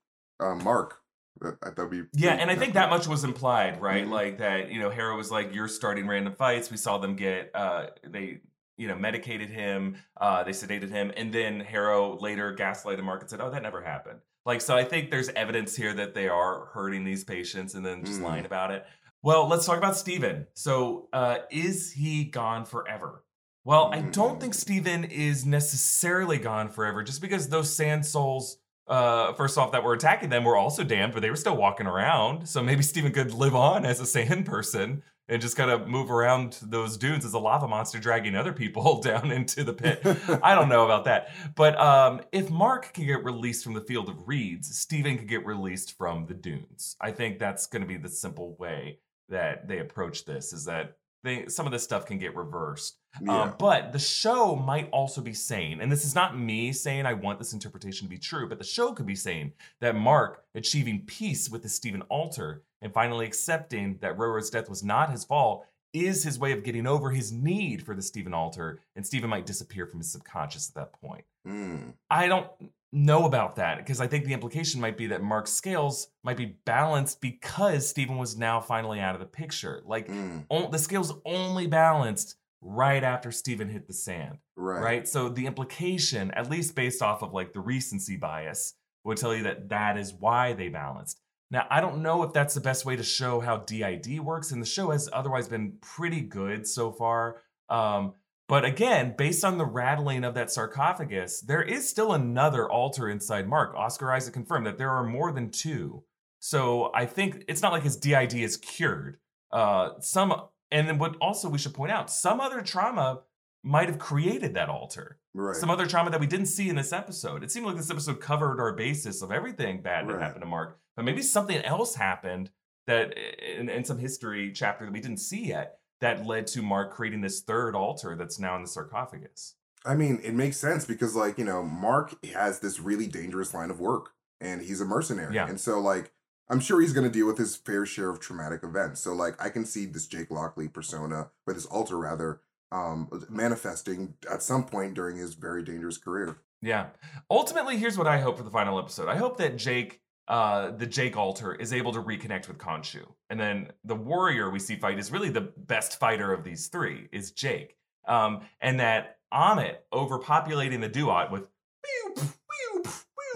[0.42, 0.98] um Mark.
[1.42, 4.06] That that would be Yeah, and I think that much was implied, right?
[4.06, 4.12] Mhm.
[4.12, 7.52] Like that, you know, Harrow was like, "You're starting random fights." We saw them get,
[7.56, 8.42] uh, they,
[8.78, 13.30] you know, medicated him, uh, they sedated him, and then Harrow later gaslighted Mark and
[13.30, 16.66] said, "Oh, that never happened." Like, so I think there's evidence here that they are
[16.74, 18.24] hurting these patients and then just Mm.
[18.24, 18.86] lying about it.
[19.22, 20.48] Well, let's talk about Steven.
[20.54, 23.24] So, uh, is he gone forever?
[23.66, 28.58] Well, I don't think Steven is necessarily gone forever just because those sand souls
[28.90, 31.88] uh, first off, that were attacking them were also damned, but they were still walking
[31.88, 32.48] around.
[32.48, 36.10] So maybe Steven could live on as a sand person and just kind of move
[36.10, 40.02] around those dunes as a lava monster dragging other people down into the pit.
[40.44, 41.30] I don't know about that.
[41.56, 45.46] But um, if Mark can get released from the field of reeds, Steven could get
[45.46, 46.96] released from the dunes.
[47.00, 49.00] I think that's going to be the simple way
[49.30, 52.99] that they approach this is that they, some of this stuff can get reversed.
[53.22, 53.42] Yeah.
[53.42, 57.14] Um, but the show might also be saying, and this is not me saying I
[57.14, 61.02] want this interpretation to be true, but the show could be saying that Mark achieving
[61.06, 65.66] peace with the Steven altar and finally accepting that Roro's death was not his fault
[65.92, 69.48] is his way of getting over his need for the Steven altar, and Steven might
[69.48, 71.26] disappear from his subconscious at that point.
[71.48, 71.94] Mm.
[72.12, 72.48] I don't
[72.94, 76.58] know about that because I think the implication might be that Mark's scales might be
[76.66, 79.82] balanced because Steven was now finally out of the picture.
[79.86, 80.46] Like Mm.
[80.50, 84.82] on- the scales only balanced right after Steven hit the sand, Right.
[84.82, 85.08] right.
[85.08, 89.44] So the implication, at least based off of like the recency bias, would tell you
[89.44, 91.22] that that is why they balanced.
[91.52, 94.62] Now, I don't know if that's the best way to show how DID works, and
[94.62, 97.42] the show has otherwise been pretty good so far.
[97.70, 98.14] Um,
[98.48, 103.48] but again, based on the rattling of that sarcophagus, there is still another altar inside
[103.48, 103.76] Mark.
[103.76, 106.04] Oscar Isaac confirmed that there are more than two.
[106.40, 109.18] So I think it's not like his DID is cured.
[109.52, 110.34] Uh, some,
[110.72, 113.22] and then what also we should point out, some other trauma
[113.64, 115.20] might have created that altar.
[115.34, 115.56] Right.
[115.56, 117.44] Some other trauma that we didn't see in this episode.
[117.44, 120.22] It seemed like this episode covered our basis of everything bad that Right.
[120.22, 122.52] happened to Mark, but maybe something else happened
[122.88, 126.92] that in, in some history chapter that we didn't see yet that led to Mark
[126.94, 129.56] creating this third altar that's now in the sarcophagus.
[129.86, 133.70] I mean, it makes sense because, like, you know, Mark has this really dangerous line
[133.70, 135.36] of work and he's a mercenary.
[135.36, 135.48] Yeah.
[135.48, 136.12] And so, like,
[136.50, 139.02] I'm sure he's going to deal with his fair share of traumatic events.
[139.02, 144.16] So, like, I can see this Jake Lockley persona, or this alter rather, um, manifesting
[144.30, 146.38] at some point during his very dangerous career.
[146.62, 146.88] Yeah.
[147.30, 149.08] Ultimately, here's what I hope for the final episode.
[149.08, 153.06] I hope that Jake, uh, the Jake Alter, is able to reconnect with Khonshu.
[153.30, 157.08] And then the warrior we see fight is really the best fighter of these three,
[157.12, 157.76] is Jake.
[158.08, 161.48] Um, and that Amit overpopulating the Duat with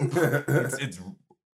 [0.00, 1.00] it's, it's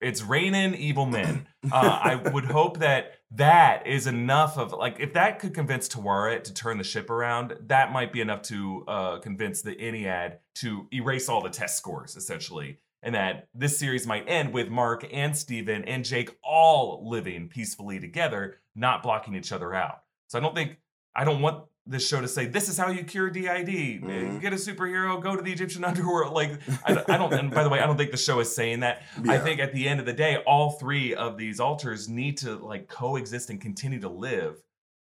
[0.00, 1.46] it's raining evil men.
[1.72, 6.44] Uh, I would hope that that is enough of like if that could convince Tawaret
[6.44, 10.86] to turn the ship around, that might be enough to uh, convince the Ennead to
[10.92, 15.36] erase all the test scores essentially, and that this series might end with Mark and
[15.36, 20.02] Steven and Jake all living peacefully together, not blocking each other out.
[20.28, 20.78] So I don't think
[21.14, 24.02] I don't want this show to say this is how you cure DID.
[24.02, 24.40] Mhm.
[24.40, 26.32] Get a superhero, go to the Egyptian underworld.
[26.32, 27.32] Like I, I don't.
[27.32, 29.02] And by the way, I don't think the show is saying that.
[29.28, 32.56] I think at the end of the day, all three of these altars need to
[32.56, 34.62] like coexist and continue to live,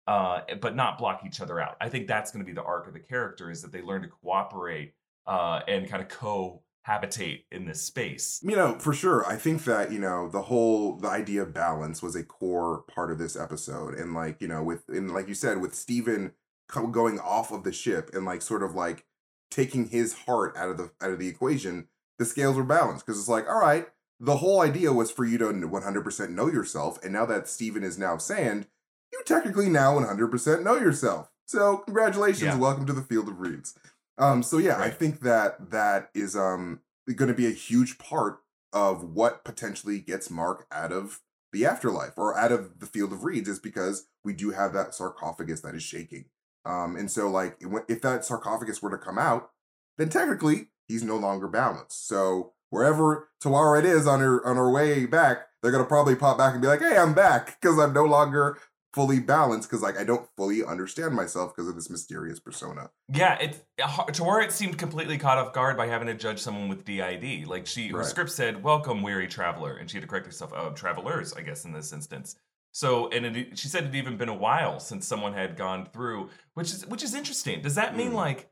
[0.07, 1.77] uh, but not block each other out.
[1.79, 4.01] I think that's going to be the arc of the character is that they learn
[4.01, 4.93] to cooperate
[5.25, 8.39] uh, and kind of cohabitate in this space.
[8.43, 9.25] You know, for sure.
[9.25, 13.11] I think that, you know, the whole the idea of balance was a core part
[13.11, 13.95] of this episode.
[13.95, 16.33] And like, you know, with and like you said, with Steven
[16.67, 19.05] co- going off of the ship and like sort of like
[19.51, 21.87] taking his heart out of the out of the equation,
[22.19, 23.05] the scales were balanced.
[23.05, 23.87] Because it's like, all right,
[24.19, 27.03] the whole idea was for you to 100% know yourself.
[27.03, 28.67] And now that Steven is now sand,
[29.11, 31.29] you technically now 100% know yourself.
[31.45, 32.57] So congratulations, Yeah.
[32.57, 33.77] welcome to the field of reeds.
[34.17, 36.79] Um, so yeah, I think that that is um
[37.13, 38.39] going to be a huge part
[38.73, 41.21] of what potentially gets Mark out of
[41.53, 44.93] the afterlife or out of the field of reeds is because we do have that
[44.95, 46.25] sarcophagus that is shaking.
[46.65, 49.51] Um, and so like if- if that sarcophagus were to come out,
[49.97, 52.07] then technically he's no longer balanced.
[52.07, 56.37] So wherever Taweret it is on her on her way back, they're gonna probably pop
[56.37, 58.57] back and be like, "Hey, I'm back," because I'm no longer
[58.93, 62.91] fully balanced because like I don't fully understand myself because of this mysterious persona.
[63.09, 67.45] Yeah, it Tawaret seemed completely caught off guard by having to judge someone with DID.
[67.45, 68.05] Like she, her Right.
[68.05, 70.53] script said, "Welcome, weary traveler," and she had to correct herself.
[70.53, 72.37] Uh, travelers, I guess, in this instance.
[72.75, 76.29] So, and it, she said it'd even been a while since someone had gone through,
[76.55, 77.61] which is which is interesting.
[77.61, 78.15] Does that mean Mm.
[78.15, 78.49] like,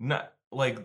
[0.00, 0.78] not like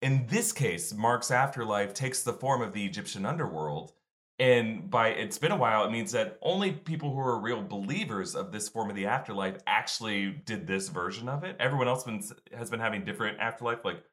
[0.00, 3.94] in this case, Mark's afterlife takes the form of the Egyptian underworld?
[4.38, 8.36] And by it's been a while, it means that only people who are real believers
[8.36, 11.56] of this form of the afterlife actually did this version of it.
[11.58, 12.22] Everyone else been,
[12.56, 13.84] has been having different afterlife.
[13.84, 14.04] Like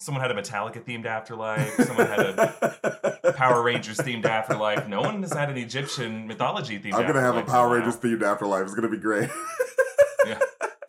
[0.00, 4.88] someone had a Metallica themed afterlife, someone had a Power Rangers themed afterlife.
[4.88, 6.94] No one has had an Egyptian mythology themed.
[6.94, 7.74] I'm gonna have a Power.
[7.74, 8.64] Rangers themed afterlife.
[8.64, 9.30] It's gonna be great.
[10.26, 10.38] Yeah.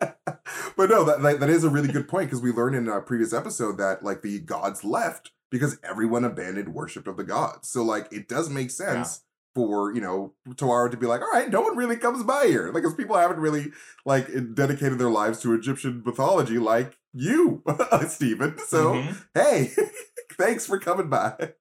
[0.76, 3.00] but no, that, that that is a really good point because we learned in a
[3.00, 7.68] previous episode that like the gods left because everyone abandoned worship of the gods.
[7.68, 9.22] So like it does make sense
[9.54, 12.66] for you know Taweret to be like, all right, no one really comes by here,
[12.66, 13.72] like because people haven't really
[14.06, 17.62] like dedicated their lives to Egyptian mythology like you,
[18.08, 18.58] Steven.
[18.66, 19.16] So Mhm.
[19.34, 19.72] hey,
[20.38, 21.52] thanks for coming by.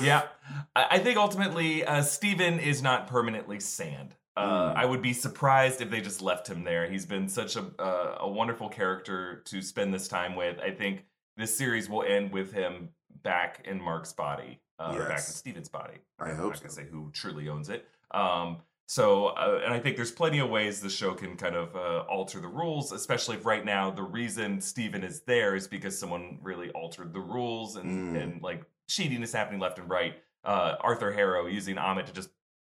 [0.00, 0.24] Yeah,
[0.74, 4.14] I think ultimately uh, Steven is not permanently sand.
[4.36, 4.76] Uh, Mm.
[4.76, 6.86] I would be surprised if they just left him there.
[6.90, 10.58] He's been such a uh, a wonderful character to spend this time with.
[10.60, 11.04] I think
[11.38, 12.90] this series will end with him
[13.22, 15.34] back in Mark's body, uh, or back in Yes.
[15.34, 15.94] Steven's body.
[16.18, 17.86] I I'm hope not gonna say who truly owns it.
[18.12, 18.58] Um,
[18.88, 22.04] so, uh, and I think there's plenty of ways the show can kind of uh,
[22.08, 26.38] alter the rules, especially if right now the reason Steven is there is because someone
[26.40, 28.22] really altered the rules and, Mm.
[28.22, 30.14] and like cheating is happening left and right.
[30.44, 32.28] Uh, Arthur Harrow using Amit to just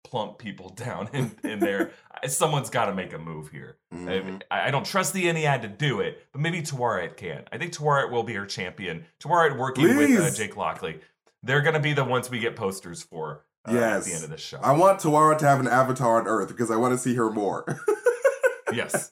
[0.03, 1.91] plump people down in, in there.
[2.27, 3.77] Someone's got to make a move here.
[3.93, 4.41] Mhm.
[4.49, 7.43] I, I don't trust the Ennead to do it, but maybe Tawaret can.
[7.51, 9.05] I think Tawaret will be her champion.
[9.19, 10.99] Tawaret working with uh, Jake Lockley.
[11.43, 14.29] They're going to be the ones we get posters for uh, at the end of
[14.29, 14.59] this show.
[14.61, 17.29] I want Taweret to have an avatar on Earth because I want to see her
[17.29, 17.81] more.
[18.73, 19.11] yes.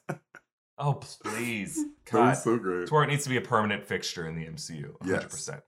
[0.78, 1.76] Oh, please.
[1.76, 2.28] that God.
[2.30, 2.88] was so great.
[2.88, 4.96] Tawaret needs to be a permanent fixture in the MCU.
[4.98, 5.06] 100%.
[5.06, 5.60] Yes.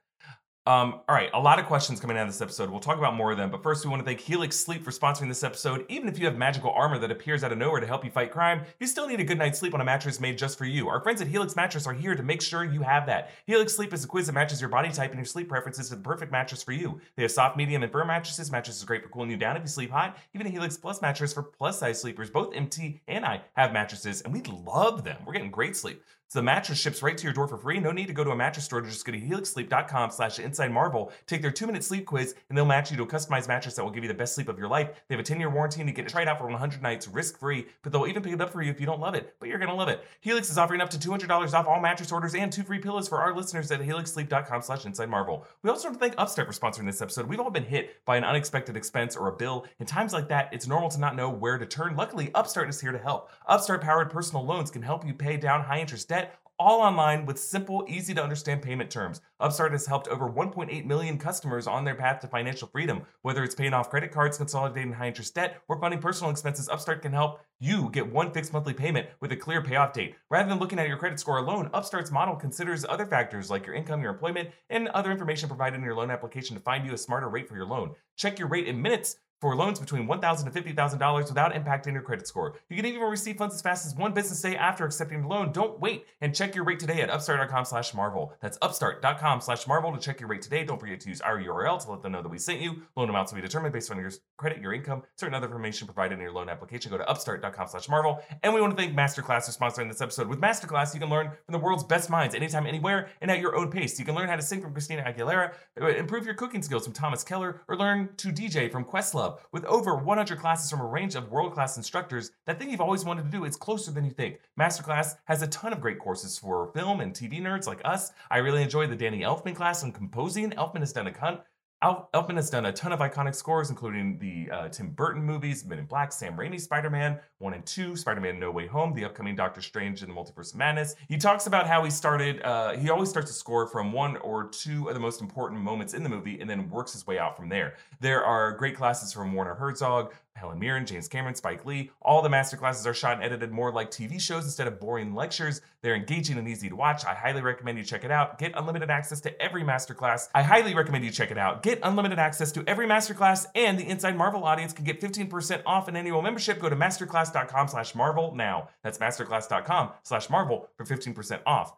[0.71, 2.71] Um, all right, a lot of questions coming out of this episode.
[2.71, 4.93] We'll talk about more of them, but first, we want to thank Helix Sleep for
[4.93, 5.85] sponsoring this episode.
[5.89, 8.31] Even if you have magical armor that appears out of nowhere to help you fight
[8.31, 10.89] crime, you still need a good night's sleep on a mattress made just for you.
[10.89, 13.33] Our friends at Helix Mattress are here to make sure you have that.
[13.47, 15.97] Helix Sleep is a quiz that matches your body type and your sleep preferences to
[15.97, 17.01] the perfect mattress for you.
[17.17, 18.53] They have soft, medium, and firm mattresses.
[18.53, 20.19] Mattresses are great for cooling you down if you sleep hot.
[20.35, 22.31] Even a Helix Plus mattress for plus size sleepers.
[22.31, 25.17] Both MT and I have mattresses, and we love them.
[25.27, 26.01] We're getting great sleep.
[26.31, 27.81] So the mattress ships right to your door for free.
[27.81, 30.71] No need to go to a mattress store to just go to helixsleep.com slash inside
[30.71, 31.11] marvel.
[31.27, 33.91] Take their two-minute sleep quiz, and they'll match you to a customized mattress that will
[33.91, 34.91] give you the best sleep of your life.
[35.09, 37.91] They have a 10-year warranty and you get it out for 100 nights risk-free, but
[37.91, 39.35] they'll even pick it up for you if you don't love it.
[39.41, 40.05] But you're going to love it.
[40.21, 43.19] Helix is offering up to $200 off all mattress orders and two free pillows for
[43.19, 45.45] our listeners at helixsleep.com slash inside marvel.
[45.65, 47.27] We also want to thank Upstart for sponsoring this episode.
[47.27, 49.67] We've all been hit by an unexpected expense or a bill.
[49.81, 51.97] In times like that, it's normal to not know where to turn.
[51.97, 53.31] Luckily, Upstart is here to help.
[53.49, 56.20] Upstart powered personal loans can help you pay down high interest debt
[56.61, 59.23] all online with simple, easy to understand payment terms.
[59.41, 63.01] Upstart has helped over 1.8 million customers on their path to financial freedom.
[63.23, 67.01] Whether it's paying off credit cards, consolidating high interest debt, or funding personal expenses, Upstart
[67.01, 70.17] can help you get one fixed monthly payment with a clear payoff date.
[70.29, 73.75] Rather than looking at your credit score alone, Upstart's model considers other factors like your
[73.75, 76.99] income, your employment, and other information provided in your loan application to find you a
[76.99, 77.95] smarter rate for your loan.
[78.17, 82.27] Check your rate in minutes for loans between $1,000 to $50,000 without impacting your credit
[82.27, 82.55] score.
[82.69, 85.53] You can even receive funds as fast as one business day after accepting the loan.
[85.53, 88.35] Don't wait and check your rate today at upstart.com slash marvel.
[88.41, 90.65] That's upstart.com slash marvel to check your rate today.
[90.65, 92.83] Don't forget to use our URL to let them know that we sent you.
[92.97, 96.15] Loan amounts will be determined based on your credit, your income, certain other information provided
[96.15, 96.91] in your loan application.
[96.91, 98.23] Go to upstart.com slash marvel.
[98.43, 100.29] And we want to thank Masterclass for sponsoring this episode.
[100.29, 103.57] With Masterclass, you can learn from the world's best minds anytime, anywhere, and at your
[103.57, 103.99] own pace.
[103.99, 106.93] You can learn how to sing from Christina Aguilera, uh, improve your cooking skills from
[106.93, 109.30] Thomas Keller, or learn to DJ from Questlove.
[109.53, 113.05] With over 100 classes from a range of world class instructors, that thing you've always
[113.05, 114.41] wanted to do is closer than you think.
[114.59, 118.13] Masterclass has a ton of great courses for film and TV nerds like us.
[118.31, 120.51] I really enjoyed the Danny Elfman class on composing.
[120.53, 121.41] Elfman has done a ton.
[121.83, 125.79] Elfman has done a ton of iconic scores, including the uh, Tim Burton movies, Men
[125.79, 129.07] in Black, Sam Raimi, Spider Man 1 and 2, Spider Man No Way Home, the
[129.07, 130.95] upcoming Doctor Strange in the Multiverse of Madness.
[131.09, 134.49] He talks about how he started, uh, he always starts a score from one or
[134.49, 137.35] two of the most important moments in the movie and then works his way out
[137.35, 137.77] from there.
[138.01, 141.91] There are great classes from Werner Herzog, Helen Mirren, James Cameron, Spike Lee.
[142.01, 145.61] All the masterclasses are shot and edited more like TV shows instead of boring lectures.
[145.83, 147.05] They're engaging and easy to watch.
[147.05, 148.39] I highly recommend you check it out.
[148.39, 150.29] Get unlimited access to every masterclass.
[150.35, 151.63] I highly recommend you check it out.
[151.63, 155.89] Get unlimited access to every masterclass, and the Inside Marvel audience can get 15% off
[155.89, 156.59] an annual membership.
[156.61, 158.69] Go to masterclass.com slash Marvel now.
[158.83, 161.75] That's masterclass.com slash Marvel for 15% off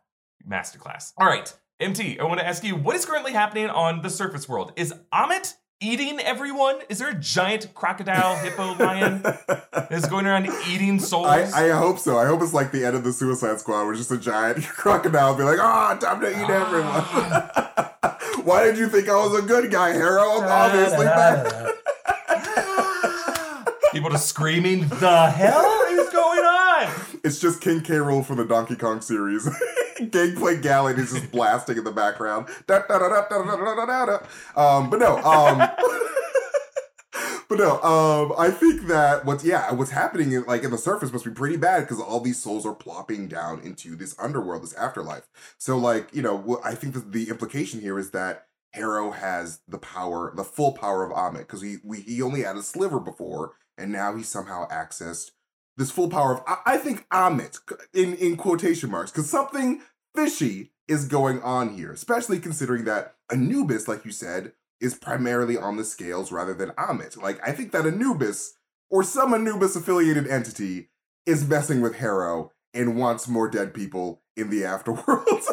[0.48, 1.12] masterclass.
[1.16, 4.48] All right, MT, I want to ask you what is currently happening on the surface
[4.48, 4.72] world?
[4.76, 6.78] Is Amit eating everyone?
[6.88, 9.22] Is there a giant crocodile, hippo, lion
[9.72, 11.26] that's going around eating souls?
[11.26, 12.18] I, I hope so.
[12.18, 15.34] I hope it's like the end of the Suicide Squad, where just a giant crocodile
[15.34, 17.02] be like, "Ah, time to eat everyone."
[18.46, 20.40] Why did you think I was a good guy, Harrow?
[20.40, 21.74] I'm obviously bad.
[23.92, 26.88] People just screaming, "The hell is going on?"
[27.24, 27.94] It's just King K.
[27.94, 29.46] Rool from the Donkey Kong series.
[30.10, 32.48] Gangplank Galley is just blasting in the background.
[34.56, 35.58] Um, but no, um,
[37.48, 41.12] but no, um, I think that what's yeah, what's happening in, like in the surface
[41.12, 44.74] must be pretty bad because all these souls are plopping down into this underworld, this
[44.74, 45.28] afterlife.
[45.58, 49.78] So like you know, I think that the implication here is that Harrow has the
[49.78, 53.52] power, the full power of Amit, because he we, he only had a sliver before,
[53.76, 55.32] and now he somehow accessed
[55.76, 57.58] this full power of I, I think Amit
[57.92, 59.82] in in quotation marks, because something
[60.14, 65.76] fishy is going on here, especially considering that Anubis, like you said, is primarily on
[65.76, 67.16] the scales rather than Amit.
[67.20, 68.54] Like I think that Anubis
[68.90, 70.90] or some Anubis affiliated entity
[71.24, 75.44] is messing with Harrow and wants more dead people in the afterworld.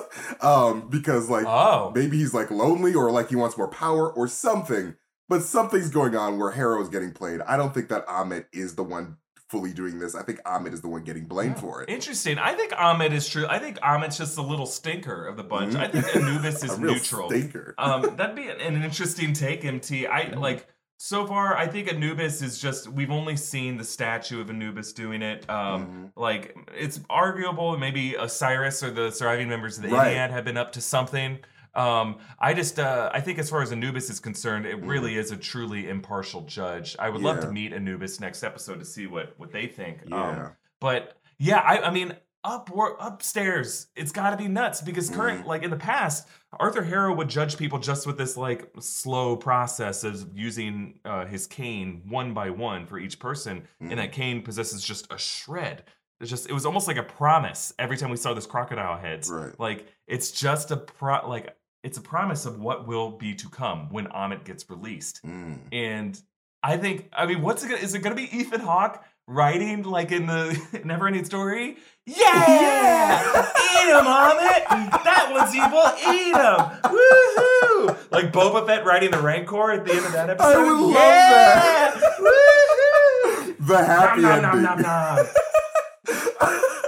[0.43, 4.28] um, because like Oh, maybe he's like lonely or like he wants more power or
[4.28, 4.95] something.
[5.28, 7.41] But something's going on where Harrow is getting played.
[7.41, 9.17] I don't think that Amit is the one
[9.49, 10.15] fully doing this.
[10.15, 11.89] I think Amit is the one getting blamed for it.
[11.89, 12.38] interesting.
[12.38, 13.45] I think Amit is true.
[13.47, 15.75] I think Amit's just a little stinker of the bunch.
[15.75, 17.29] I think Anubis is neutral.
[17.29, 17.73] stinker.
[17.79, 20.05] um, that'd be an, an interesting take, MT.
[20.07, 21.57] I like so far.
[21.57, 22.88] I think Anubis is just.
[22.89, 25.49] We've only seen the statue of Anubis doing it.
[25.49, 26.12] Um, Mhm.
[26.15, 27.75] like it's arguable.
[27.77, 30.15] Maybe Osiris or the surviving members of the Right.
[30.15, 31.39] Ennead have been up to something.
[31.75, 35.32] Um, I just, uh, I think as far as Anubis is concerned, it really is
[35.32, 36.95] a truly impartial judge.
[36.99, 37.53] I would love to Mm-hmm.
[37.53, 39.99] Meet Anubis next episode to see what what they think.
[40.08, 40.29] Yeah.
[40.29, 45.39] Um, but yeah, I, I mean, up upstairs, it's got to be nuts because current,
[45.41, 45.47] Mm-hmm.
[45.49, 50.03] like in the past, Arthur Harrow would judge people just with this like slow process
[50.03, 53.91] of using uh, his cane one by one for each person, Mhm.
[53.91, 55.84] and that cane possesses just a shred.
[56.21, 59.29] It's just, it was almost like a promise every time we saw this crocodile heads.
[59.29, 59.58] Right.
[59.60, 63.89] Like it's just a pro, like it's a promise of what will be to come
[63.92, 65.22] when Amit gets released.
[65.26, 65.60] Mm.
[65.72, 66.22] And
[66.62, 70.12] I think, I mean, what's it gonna, is it gonna be Ethan Hawke writing like
[70.12, 71.78] in the Never Ending Story?
[72.06, 73.22] Yeah!
[73.22, 75.04] Eat him, Amit!
[75.04, 76.60] That one's evil, eat him!
[76.92, 78.12] Woohoo!
[78.12, 80.48] Like Boba Fett writing the Rancor at the end of that episode.
[80.48, 81.92] I would love yeah!
[82.20, 83.68] Woohoo!
[83.68, 84.63] The happy Nom, nom, ending.
[84.63, 85.28] nom, nom, nom.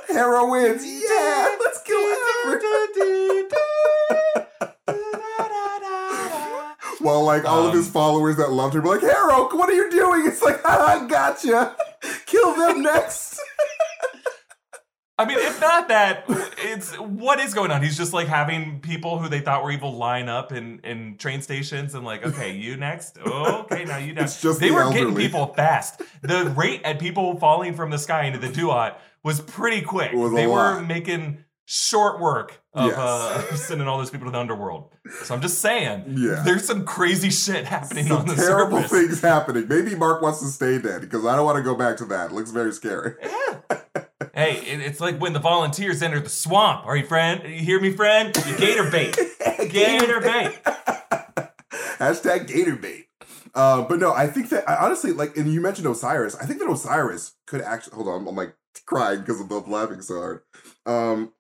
[0.09, 0.83] Harrow wins.
[0.83, 1.97] Yeah, let's kill
[2.45, 3.51] everyone.
[7.01, 9.73] While like all of his Um, followers that loved her were like, Harrow, what are
[9.73, 10.25] you doing?
[10.27, 11.75] It's like, ah, gotcha.
[12.25, 13.39] Kill them next.
[15.17, 16.23] I mean, if not that,
[16.57, 17.83] it's what is going on?
[17.83, 21.43] He's just like having people who they thought were evil line up in, in train
[21.43, 23.19] stations and like, okay, you next.
[23.23, 24.41] Oh, okay, now you next.
[24.41, 26.01] They the were getting people fast.
[26.23, 30.11] The rate at people falling from the sky into the duat was pretty quick.
[30.13, 31.43] Was they were making
[31.73, 32.97] short work of Yes.
[32.97, 34.89] uh, sending all those people to the underworld.
[35.23, 36.41] So I'm just saying, Yeah.
[36.43, 38.91] there's some crazy shit happening Some on the terrible surface.
[38.91, 39.67] things happening.
[39.69, 42.31] Maybe Mark wants to stay dead because I don't want to go back to that.
[42.31, 43.13] It looks very scary.
[44.33, 46.85] Hey, it, it's like when the volunteers enter the swamp.
[46.85, 47.41] Are you friend?
[47.43, 48.35] You hear me, friend?
[48.47, 49.17] You gator bait.
[49.69, 50.59] gator bait.
[51.99, 53.05] Hashtag Gator bait.
[53.53, 56.35] Uh, but no, I think that I honestly like, and you mentioned Osiris.
[56.35, 58.27] I think that Osiris could actually hold on.
[58.27, 58.55] I'm like
[58.85, 60.41] crying because I'm both laughing so hard.
[60.85, 61.33] Um,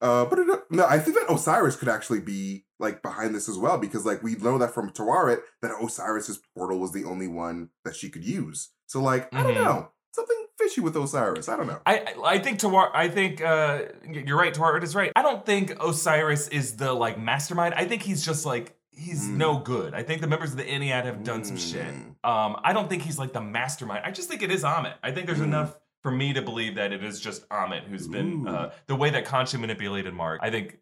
[0.00, 3.58] uh, but it, no, I think that Osiris could actually be like behind this as
[3.58, 7.70] well because like we know that from Taweret that Osiris's portal was the only one
[7.84, 8.70] that she could use.
[8.86, 9.64] So like I don't Mhm.
[9.64, 11.48] know something fishy with Osiris.
[11.48, 11.80] I don't know.
[11.86, 15.10] I I think Tawar I think uh you're right, Taweret is right.
[15.16, 17.74] I don't think Osiris is the like mastermind.
[17.74, 19.36] I think he's just like he's Mm.
[19.36, 19.94] no good.
[19.94, 21.86] I think the members of the Ennead have done some shit.
[21.86, 22.14] Mm.
[22.28, 24.02] Um I don't think he's like the mastermind.
[24.04, 24.94] I just think it is Amit.
[25.02, 25.44] I think there's Mm.
[25.44, 25.76] enough
[26.08, 29.24] for me to believe that it is just Amit who's been uh the way that
[29.26, 30.40] Khonshu manipulated Mark.
[30.42, 30.78] I think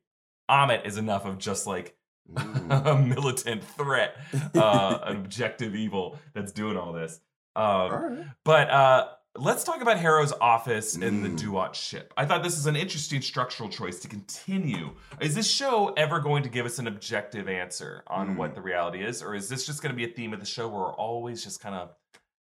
[0.50, 1.96] Amit is enough of just like
[2.34, 2.86] Mm.
[2.86, 4.16] a militant threat,
[4.56, 7.20] uh, an objective evil that's doing all this.
[7.54, 8.26] Um, All right.
[8.44, 11.38] but uh, let's talk about Harrow's office and the Mm.
[11.38, 12.12] Duat ship.
[12.16, 14.90] I thought this is an interesting structural choice to continue.
[15.20, 18.36] Is this show ever going to give us an objective answer on Mm.
[18.38, 20.46] what the reality is, or is this just going to be a theme of the
[20.46, 21.90] show where we're always just kind of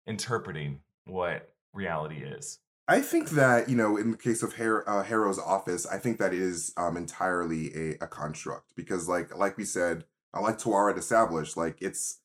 [0.07, 2.61] interpreting what reality is?
[2.89, 6.19] I think that you know, in the case of Har- uh, Harrow's office, I think
[6.19, 10.05] that is um, entirely a, a construct because, like, like we said,
[10.35, 12.19] I like Taweret established, like it's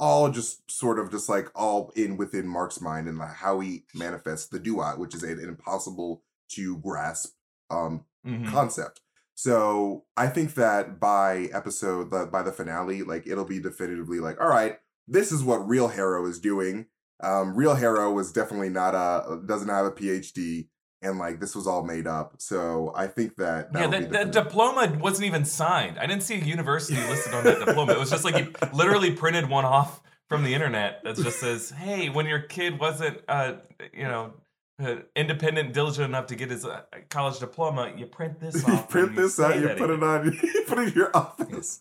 [0.00, 3.84] all just sort of just like all in within Mark's mind and like, how he
[3.94, 7.34] manifests the duat, which is an, impossible to grasp
[7.70, 8.46] um, Mhm.
[8.46, 9.00] concept.
[9.34, 14.40] So I think that by episode, the, by the finale, like it'll be definitively like,
[14.40, 16.86] all right, this is what real Harrow is doing.
[17.20, 20.68] Um, real Harrow was definitely not a doesn't have a PhD,
[21.02, 22.34] and like this was all made up.
[22.38, 25.98] So I think that Yeah, that'll that, that diploma wasn't even signed.
[25.98, 27.92] I didn't see a university listed on that diploma.
[27.92, 31.70] It was just like he literally printed one off from the internet that just says,
[31.70, 33.54] "Hey, when your kid wasn't, uh,
[33.92, 34.34] you know,
[34.80, 39.16] uh, independent, diligent enough to get his uh, college diploma, you print this you print
[39.16, 41.80] this out, you put again." it on, you put it in your office.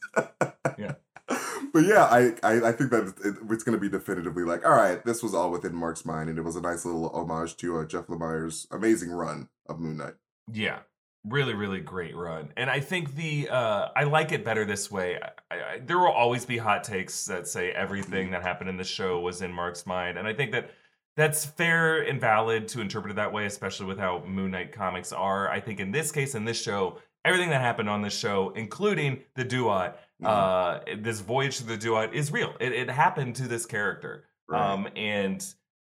[0.79, 0.93] Yeah.
[1.73, 4.75] But yeah, I, I, I think that it, it's going to be definitively like, all
[4.75, 7.79] right, this was all within Mark's mind, and it was a nice little homage to
[7.79, 10.13] uh, Jeff Lemire's amazing run of Moon Knight.
[10.51, 10.79] Yeah,
[11.25, 15.19] really, really great run, and I think the uh, I like it better this way.
[15.51, 18.83] I, I, there will always be hot takes that say everything that happened in the
[18.83, 20.71] show was in Mark's mind, and I think that
[21.17, 25.11] that's fair and valid to interpret it that way, especially with how Moon Knight comics
[25.11, 25.49] are.
[25.49, 29.21] I think in this case, in this show, everything that happened on this show, including
[29.35, 32.53] the Duat, uh, this voyage to the Duat, is real.
[32.59, 34.25] It, it happened to this character.
[34.47, 34.71] Right.
[34.71, 35.45] Um, and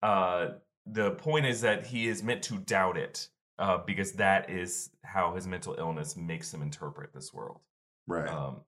[0.02, 0.48] uh,
[0.86, 5.34] the point is that he is meant to doubt it uh, because that is how
[5.34, 7.60] his mental illness makes him interpret this world.
[8.06, 8.28] right.
[8.28, 8.60] Um,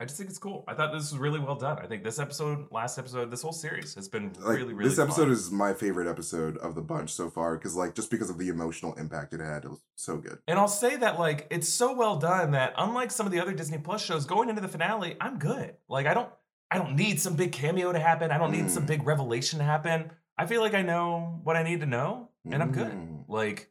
[0.00, 0.64] I just think it's cool.
[0.66, 1.78] I thought this was really well done.
[1.78, 4.98] I think this episode, last episode, this whole series has been like really, really this
[4.98, 5.30] episode fun.
[5.32, 8.48] is my favorite episode of the bunch so far because like just because of the
[8.48, 11.92] emotional impact it had it was so good And I'll say that like it's so
[11.94, 15.16] well done that unlike some of the other Disney Plus shows, going into the finale,
[15.20, 15.74] I'm good.
[15.86, 16.30] Like I don't
[16.70, 18.30] I don't need some big cameo to happen.
[18.30, 18.88] I don't need some Mm.
[18.88, 20.10] big revelation to happen.
[20.38, 22.90] I feel like I know what I need to know and I'm good.
[22.92, 23.24] Mm.
[23.28, 23.70] Like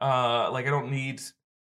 [0.00, 1.20] uh like I don't need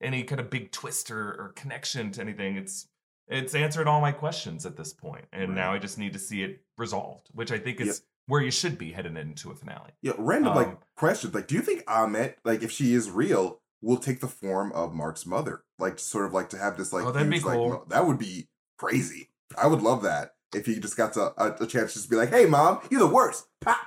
[0.01, 2.57] any kind of big twist or, or connection to anything.
[2.57, 2.87] It's
[3.27, 5.25] it's answered all my questions at this point.
[5.33, 7.87] And now I just need to see it resolved, which I think Yep.
[7.87, 9.91] is where you should be heading into a finale.
[10.01, 13.61] yeah random like Um, questions like do you think Amit like if she is real
[13.81, 17.05] will take the form of Mark's mother like sort of like to have this like
[17.05, 17.69] Oh, that'd be huge, like, cool.
[17.69, 21.55] mo- that would be crazy I would love that if he just got to, a,
[21.63, 23.77] a chance to just be like hey mom you're the worst Pop.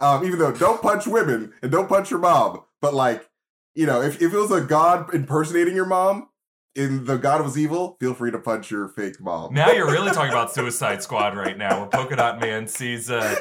[0.00, 3.28] um even though don't punch women and don't punch your mom but like
[3.74, 6.28] you know if, if it was a god impersonating your mom
[6.74, 9.52] in the God was evil, feel free to punch your fake mom.
[9.54, 13.34] Now you're really talking about Suicide Squad right now, where Polka Dot Man sees uh,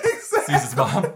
[0.46, 1.04] sees his mom.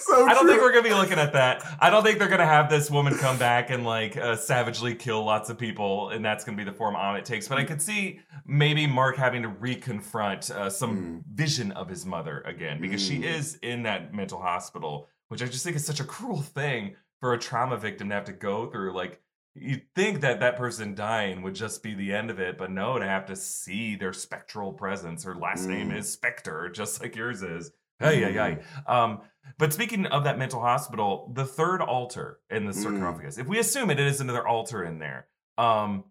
[0.00, 1.64] so I don't think we're gonna be looking at that.
[1.78, 5.22] I don't think they're gonna have this woman come back and like uh, savagely kill
[5.24, 7.46] lots of people, and that's gonna be the form Amit takes.
[7.46, 12.40] But I could see maybe Mark having to reconfront uh, some vision of his mother
[12.46, 13.24] again because she Mm.
[13.24, 17.34] is in that mental hospital, which I just think is such a cruel thing for
[17.34, 18.92] a trauma victim to have to go through.
[18.94, 19.20] Like
[19.60, 22.98] you'd think that that person dying would just be the end of it, but no,
[22.98, 25.24] to have to see their spectral presence.
[25.24, 25.96] Her last name Mm.
[25.98, 27.72] is Spectre, just like yours is.
[27.98, 28.58] Hey, hey, hey.
[28.86, 29.20] Um,
[29.58, 32.82] but speaking of that mental hospital, the third alter in the Mm.
[32.82, 36.04] sarcophagus, if we assume it is another alter in there, um,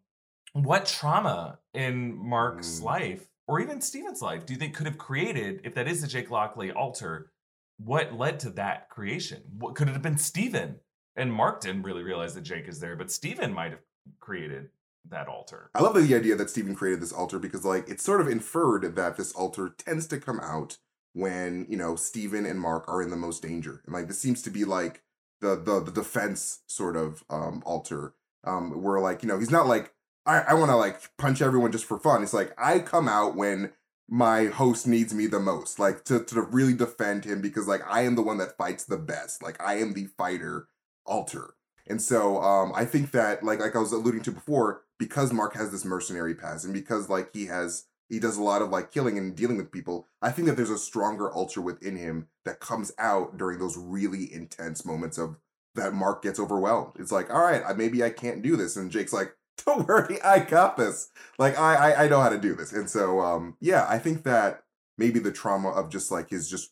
[0.54, 2.84] what trauma in Mark's Mm.
[2.84, 6.08] life or even Steven's life do you think could have created, if that is the
[6.08, 7.32] Jake Lockley alter,
[7.78, 9.42] what led to that creation?
[9.58, 10.80] What could it have been Steven
[11.20, 13.82] and Mark didn't really realize that Jake is there, but Steven might have
[14.20, 14.70] created
[15.10, 15.70] that alter.
[15.76, 18.96] I love the idea that Steven created this alter because like it's sort of inferred
[18.96, 20.78] that this alter tends to come out
[21.14, 23.82] when, you know, Steven and Mark are in the most danger.
[23.86, 25.04] And like this seems to be like
[25.42, 28.14] the the, the defense sort of um alter.
[28.46, 29.94] Um where like, you know, he's not like
[30.26, 32.24] I, I wanna like punch everyone just for fun.
[32.24, 33.74] It's like I come out when
[34.08, 38.02] my host needs me the most, like to, to really defend him because like I
[38.02, 39.44] am the one that fights the best.
[39.44, 40.68] Like I am the fighter
[41.10, 41.56] alter.
[41.88, 45.56] And so um I think that like like I was alluding to before, because Mark
[45.56, 48.92] has this mercenary past and because like he has he does a lot of like
[48.92, 52.60] killing and dealing with people, I think that there's a stronger alter within him that
[52.60, 55.38] comes out during those really intense moments of
[55.76, 56.94] that Mark gets overwhelmed.
[56.98, 58.76] It's like, all right, maybe I can't do this.
[58.76, 59.36] And Jake's like,
[59.66, 61.10] don't worry, I got this.
[61.38, 62.72] Like I, I I know how to do this.
[62.72, 64.64] And so um yeah, I think that
[64.98, 66.72] maybe the trauma of just like his just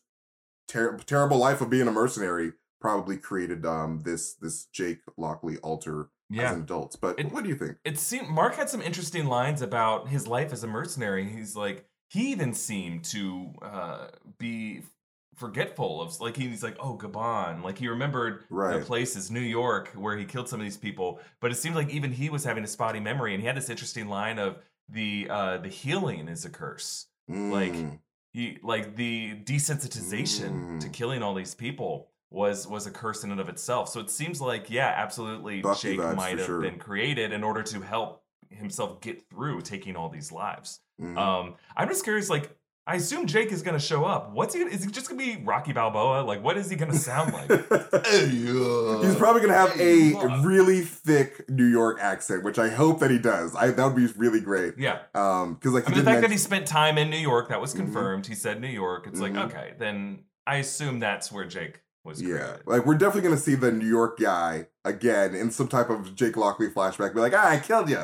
[0.68, 6.08] ter- terrible life of being a mercenary probably created um this this Jake Lockley alter
[6.30, 6.52] as Yeah.
[6.54, 6.96] an adult.
[7.00, 7.78] But It- what do you think?
[7.84, 11.28] It seemed Mark had some interesting lines about his life as a mercenary.
[11.28, 14.08] He's like he even seemed to uh,
[14.38, 14.82] be
[15.36, 18.82] forgetful of like he's like oh Gabon like he remembered the Right.
[18.84, 22.10] places New York where he killed some of these people but it seemed like even
[22.10, 24.58] he was having a spotty memory and he had this interesting line of
[24.88, 28.00] the uh the healing is a curse like Mm,
[28.32, 30.92] he like the desensitization to Mm.
[30.92, 34.40] killing all these people was was a curse in and of itself so it seems
[34.40, 36.60] like yeah absolutely Buffy jake might have sure.
[36.60, 41.16] been created in order to help himself get through taking all these lives mhm.
[41.16, 42.50] um i'm just curious like
[42.86, 45.72] i assume jake is gonna show up what's he is he just gonna be rocky
[45.72, 47.48] balboa like what is he gonna sound like
[48.10, 53.18] He's probably gonna have a really thick New York accent, which I hope that he
[53.18, 53.54] does.
[53.54, 54.74] I that would be really great.
[54.78, 57.10] yeah Um, because like I he mean, the did fact that he spent time in
[57.10, 57.78] new york that was Mhm.
[57.78, 59.34] confirmed he said new york it's Mhm.
[59.34, 62.60] like okay then i assume that's where jake was yeah, created.
[62.66, 66.36] like we're definitely gonna see the New York guy again in some type of Jake
[66.36, 67.14] Lockley flashback.
[67.14, 68.02] Be like, ah, I killed you,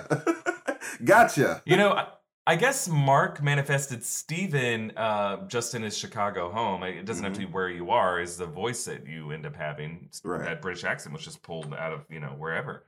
[1.05, 1.63] gotcha.
[1.65, 2.07] You know, I,
[2.47, 6.83] I guess Mark manifested Steven uh, just in his Chicago home.
[6.83, 9.57] It doesn't have to be where you are, is the voice that you end up
[9.57, 10.11] having.
[10.11, 10.29] Mm-hmm.
[10.29, 10.45] Right.
[10.45, 12.85] That British accent was just pulled out of, you know, wherever.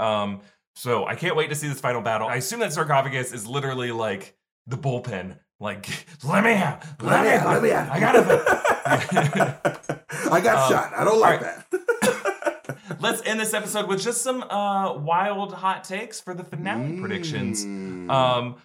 [0.00, 0.40] Um,
[0.74, 2.28] so I can't wait to see this final battle.
[2.28, 4.36] I assume that sarcophagus is literally like
[4.66, 5.38] the bullpen.
[5.64, 5.88] Like,
[6.22, 6.82] let me out.
[7.00, 7.46] Let, me out.
[7.46, 7.90] let me out.
[7.90, 9.70] I gotta.
[10.30, 10.92] I got Um, shot.
[10.94, 11.70] I don't like alright.
[11.70, 12.96] that.
[13.00, 17.64] Let's end this episode with just some uh, wild hot takes for the finale predictions.
[17.64, 18.10] Mm.
[18.10, 18.56] Um,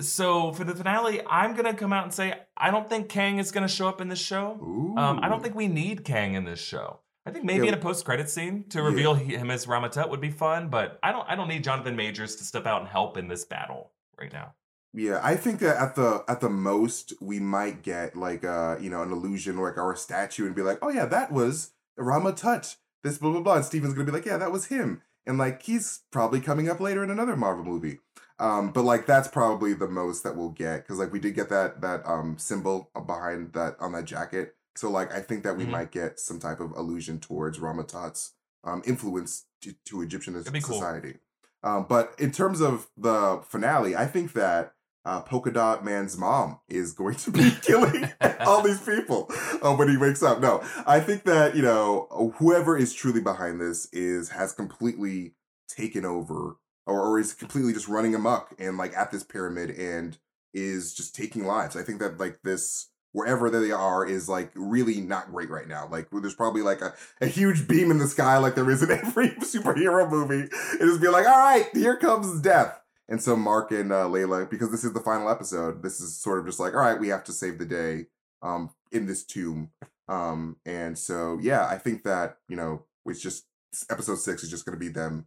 [0.00, 3.50] so for the finale, I'm gonna come out and say I don't think Kang is
[3.50, 4.58] gonna show up in this show.
[4.96, 7.00] Um, I don't think we need Kang in this show.
[7.26, 7.72] I think maybe Yeah.
[7.72, 11.10] in a post-credit scene to reveal he- him as Ramatut would be fun, but I
[11.10, 11.28] don't.
[11.28, 13.90] I don't need Jonathan Majors to step out and help in this battle
[14.20, 14.54] right now.
[14.96, 18.88] Yeah, I think that at the at the most we might get like uh you
[18.88, 22.76] know an illusion like our statue and be like, oh yeah, that was Rama Tut.
[23.04, 23.56] This blah blah blah.
[23.56, 25.02] And Steven's gonna be like, yeah, that was him.
[25.26, 27.98] And like he's probably coming up later in another Marvel movie.
[28.38, 31.50] Um, but like that's probably the most that we'll get because like we did get
[31.50, 34.56] that that um symbol behind that on that jacket.
[34.76, 35.70] So like I think that we Mhm.
[35.70, 38.32] might get some type of allusion towards Rama Tut's
[38.64, 40.74] um influence to, to Egyptian That'd cool.
[40.78, 41.18] society.
[41.62, 44.72] Um, but in terms of the finale, I think that
[45.06, 49.30] uh, Polka Dot Man's mom is going to be killing all these people
[49.62, 50.40] uh, when he wakes up.
[50.40, 55.34] No, I think that you know whoever is truly behind this is has completely
[55.68, 60.18] taken over, or, or is completely just running amok and like at this pyramid and
[60.52, 61.76] is just taking lives.
[61.76, 65.88] I think that like this wherever they are is like really not great right now.
[65.88, 68.90] Like there's probably like a, a huge beam in the sky like there is in
[69.04, 70.50] every superhero movie.
[70.72, 72.78] And just be like, all right, here comes death.
[73.08, 76.40] And so Mark and uh, Layla, because this is the final episode, this is sort
[76.40, 78.06] of just like, all right, we have to save the day
[78.42, 79.70] um, in this tomb.
[80.08, 83.44] Um, and so, yeah, I think that, you know, it's just
[83.90, 85.26] episode six is just going to be them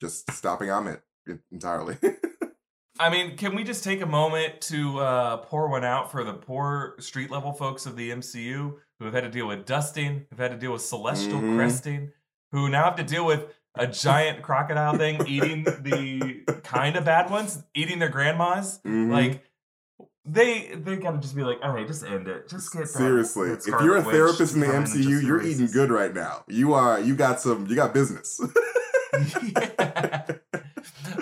[0.00, 1.00] just stopping Amit
[1.50, 1.96] entirely.
[2.98, 6.32] I mean, can we just take a moment to uh, pour one out for the
[6.32, 10.38] poor street level folks of the MCU who have had to deal with dusting, who've
[10.38, 11.56] had to deal with celestial Mhm.
[11.56, 12.12] cresting,
[12.52, 17.30] who now have to deal with a giant crocodile thing eating the kind of bad
[17.30, 18.80] ones, eating their grandmas?
[18.84, 19.10] Mhm.
[19.12, 19.42] Like,
[20.24, 22.48] they they gotta just be like, all right, just end it.
[22.48, 26.12] Just get Seriously, if you're a therapist in the MCU, you're erase eating good right
[26.14, 26.42] now.
[26.48, 28.40] You are, you got some, you got business.
[29.42, 30.24] Yeah.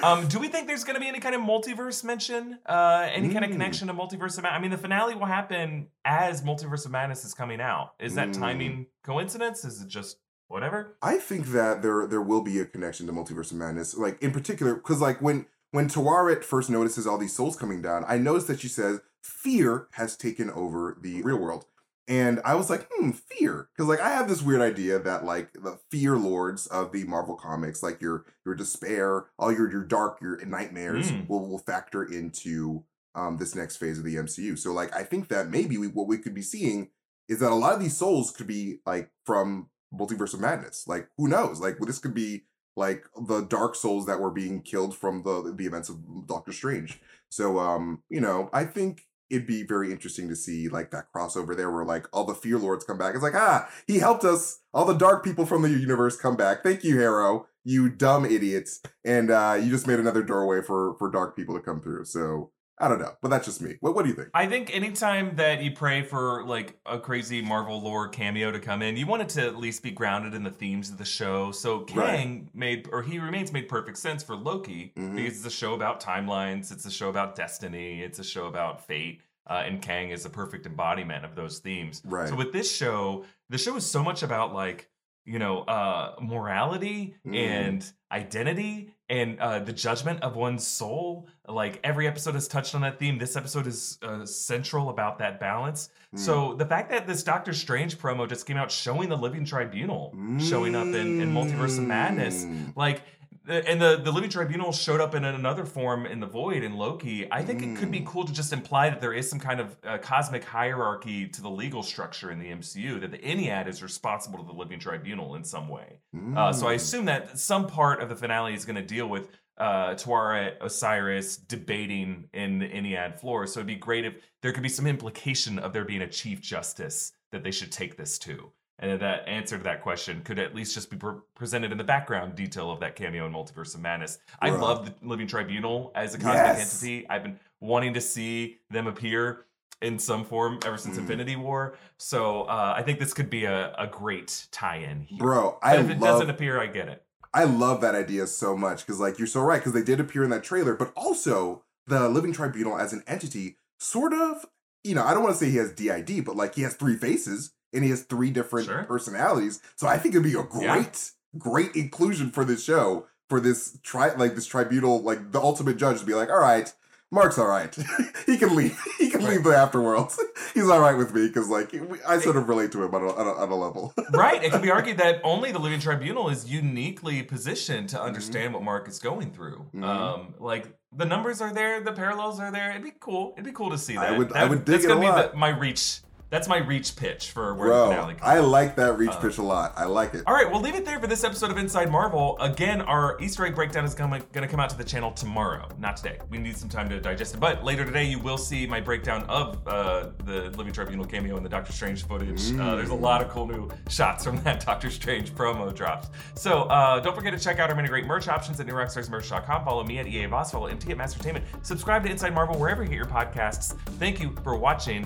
[0.02, 2.58] um, do we think there's going to be any kind of multiverse mention?
[2.66, 3.54] Uh, any kind of Mm.
[3.54, 4.52] connection to Multiverse of Madness?
[4.52, 7.92] I mean, the finale will happen as Multiverse of Madness is coming out.
[8.00, 8.38] Is that Mm.
[8.38, 9.64] timing coincidence?
[9.64, 10.16] Is it just
[10.54, 10.96] whatever?
[11.02, 14.30] I think that there there will be a connection to Multiverse of Madness, like in
[14.32, 18.46] particular, because like when when Taweret first notices all these souls coming down, I noticed
[18.48, 21.64] that she says fear has taken over the real world,
[22.06, 23.68] And I was like, hmm, fear.
[23.74, 27.34] Because like I have this weird idea that like the fear lords of the Marvel
[27.36, 31.28] comics, like your your despair, all your your dark, your nightmares Mm.
[31.28, 32.84] will, will factor into
[33.14, 34.56] um this next phase of the MCU.
[34.58, 36.90] So like I think that maybe we, what we could be seeing
[37.28, 39.68] is that a lot of these souls could be like from
[39.98, 40.86] Multiverse of Madness.
[40.86, 41.60] Like who knows?
[41.60, 42.44] Like well, this could be
[42.76, 47.00] like the dark souls that were being killed from the the events of Doctor Strange.
[47.28, 51.56] So um, you know, I think it'd be very interesting to see like that crossover
[51.56, 53.14] there where like all the fear lords come back.
[53.14, 54.60] It's like, ah, he helped us.
[54.72, 56.62] All the dark people from the universe come back.
[56.62, 57.46] Thank you, Harrow.
[57.64, 58.82] You dumb idiots.
[59.04, 62.04] And uh you just made another doorway for for dark people to come through.
[62.04, 63.12] So I don't know.
[63.22, 63.76] But that's just me.
[63.80, 64.30] What what do you think?
[64.34, 68.82] I think anytime that you pray for like a crazy Marvel lore cameo to come
[68.82, 71.52] in, you want it to at least be grounded in the themes of the show.
[71.52, 72.16] So Right.
[72.18, 75.14] Kang made or he remains made perfect sense for Loki Mhm.
[75.14, 78.84] because it's a show about timelines, it's a show about destiny, it's a show about
[78.84, 79.20] fate.
[79.46, 82.00] Uh, and Kang is a perfect embodiment of those themes.
[82.04, 82.28] Right.
[82.28, 84.88] So with this show, the show is so much about like
[85.26, 87.34] you know uh morality Mm.
[87.36, 92.80] and identity and uh the judgment of one's soul like every episode has touched on
[92.80, 96.18] that theme this episode is uh, central about that balance Mm.
[96.20, 100.14] so the fact that this doctor strange promo just came out showing the living tribunal
[100.38, 102.74] showing up in, in multiverse of madness Mm.
[102.76, 103.02] like
[103.46, 107.30] and the, the living tribunal showed up in another form in the void in loki
[107.30, 108.06] i think it could be Mm.
[108.06, 111.48] cool to just imply that there is some kind of uh, cosmic hierarchy to the
[111.50, 115.44] legal structure in the mcu that the ennead is responsible to the living tribunal in
[115.44, 116.00] some way
[116.36, 116.76] uh, so I Mm.
[116.76, 119.28] assume that some part of the finale is going to deal with
[119.58, 123.46] uh, Taweret Osiris debating in the Ennead floor.
[123.46, 126.40] So it'd be great if there could be some implication of there being a chief
[126.40, 128.50] justice that they should take this to.
[128.80, 131.84] And that answer to that question could at least just be pre- presented in the
[131.84, 134.18] background detail of that cameo in Multiverse of Madness.
[134.40, 136.74] I love the Living Tribunal as a cosmic Yes.
[136.82, 137.08] entity.
[137.08, 139.46] I've been wanting to see them appear
[139.80, 141.00] in some form ever since Mhm.
[141.00, 141.76] Infinity War.
[141.98, 145.18] So uh, I think this could be a, a great tie-in here.
[145.18, 147.04] Bro, But I if it love doesn't appear, I get it.
[147.32, 150.22] I love that idea so much because, like, you're so right because they did appear
[150.24, 154.46] in that trailer, but also the Living Tribunal as an entity, sort of,
[154.84, 156.96] you know, I don't want to say he has DID, but like he has three
[156.96, 158.84] faces and he has three different Sure.
[158.84, 159.60] personalities.
[159.76, 160.72] So I think it'd be a Yeah.
[160.74, 165.76] great, great inclusion for this show for this tri like this tribunal, like the ultimate
[165.76, 166.72] judge to be like, all right.
[167.10, 167.72] Mark's all right.
[168.26, 168.76] he can leave.
[168.98, 170.18] He can leave the afterworlds.
[170.54, 171.72] He's all right with me because, like,
[172.08, 173.94] I sort of relate to him on a, on a, on a level.
[174.12, 174.42] right.
[174.42, 177.96] It can be argued that only the Living Tribunal is uniquely positioned Mm-hmm.
[177.96, 179.66] to understand what Mark is going through.
[179.74, 179.84] Mhm.
[179.84, 180.66] Um, like
[180.96, 182.70] the numbers are there, the parallels are there.
[182.70, 183.32] It'd be cool.
[183.36, 184.18] It'd be cool to see I that.
[184.18, 185.32] would- I would dig that's it gonna a be lot.
[185.32, 186.00] The, my reach.
[186.34, 188.14] That's my reach pitch for where the Bro, finale.
[188.14, 188.50] comes I from.
[188.50, 189.72] like that reach Uh, pitch a lot.
[189.76, 190.24] I like it.
[190.26, 192.36] All right, we'll leave it there for this episode of Inside Marvel.
[192.40, 195.96] Again, our Easter egg breakdown is going to come out to the channel tomorrow, not
[195.96, 196.18] today.
[196.30, 197.38] We need some time to digest it.
[197.40, 201.44] But later today, you will see my breakdown of uh, the Living Tribunal cameo and
[201.46, 202.50] the Doctor Strange footage.
[202.58, 206.08] Uh, there's a lot of cool new shots from that Doctor Strange promo drops.
[206.34, 209.64] So uh, don't forget to check out our many great merch options at newrockstarsmerch.com.
[209.64, 211.44] Follow me at EA Voss, follow MT at Mastertainment.
[211.62, 213.76] Subscribe to Inside Marvel wherever you get your podcasts.
[214.00, 215.04] Thank you for watching.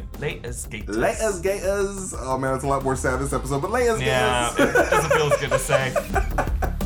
[1.21, 1.63] Latest Gators.
[1.65, 2.15] Layers Gators.
[2.19, 4.75] Oh man, it's a lot more sad this episode, but Layers Yeah, Gators.
[4.75, 5.95] it doesn't feel as good to say.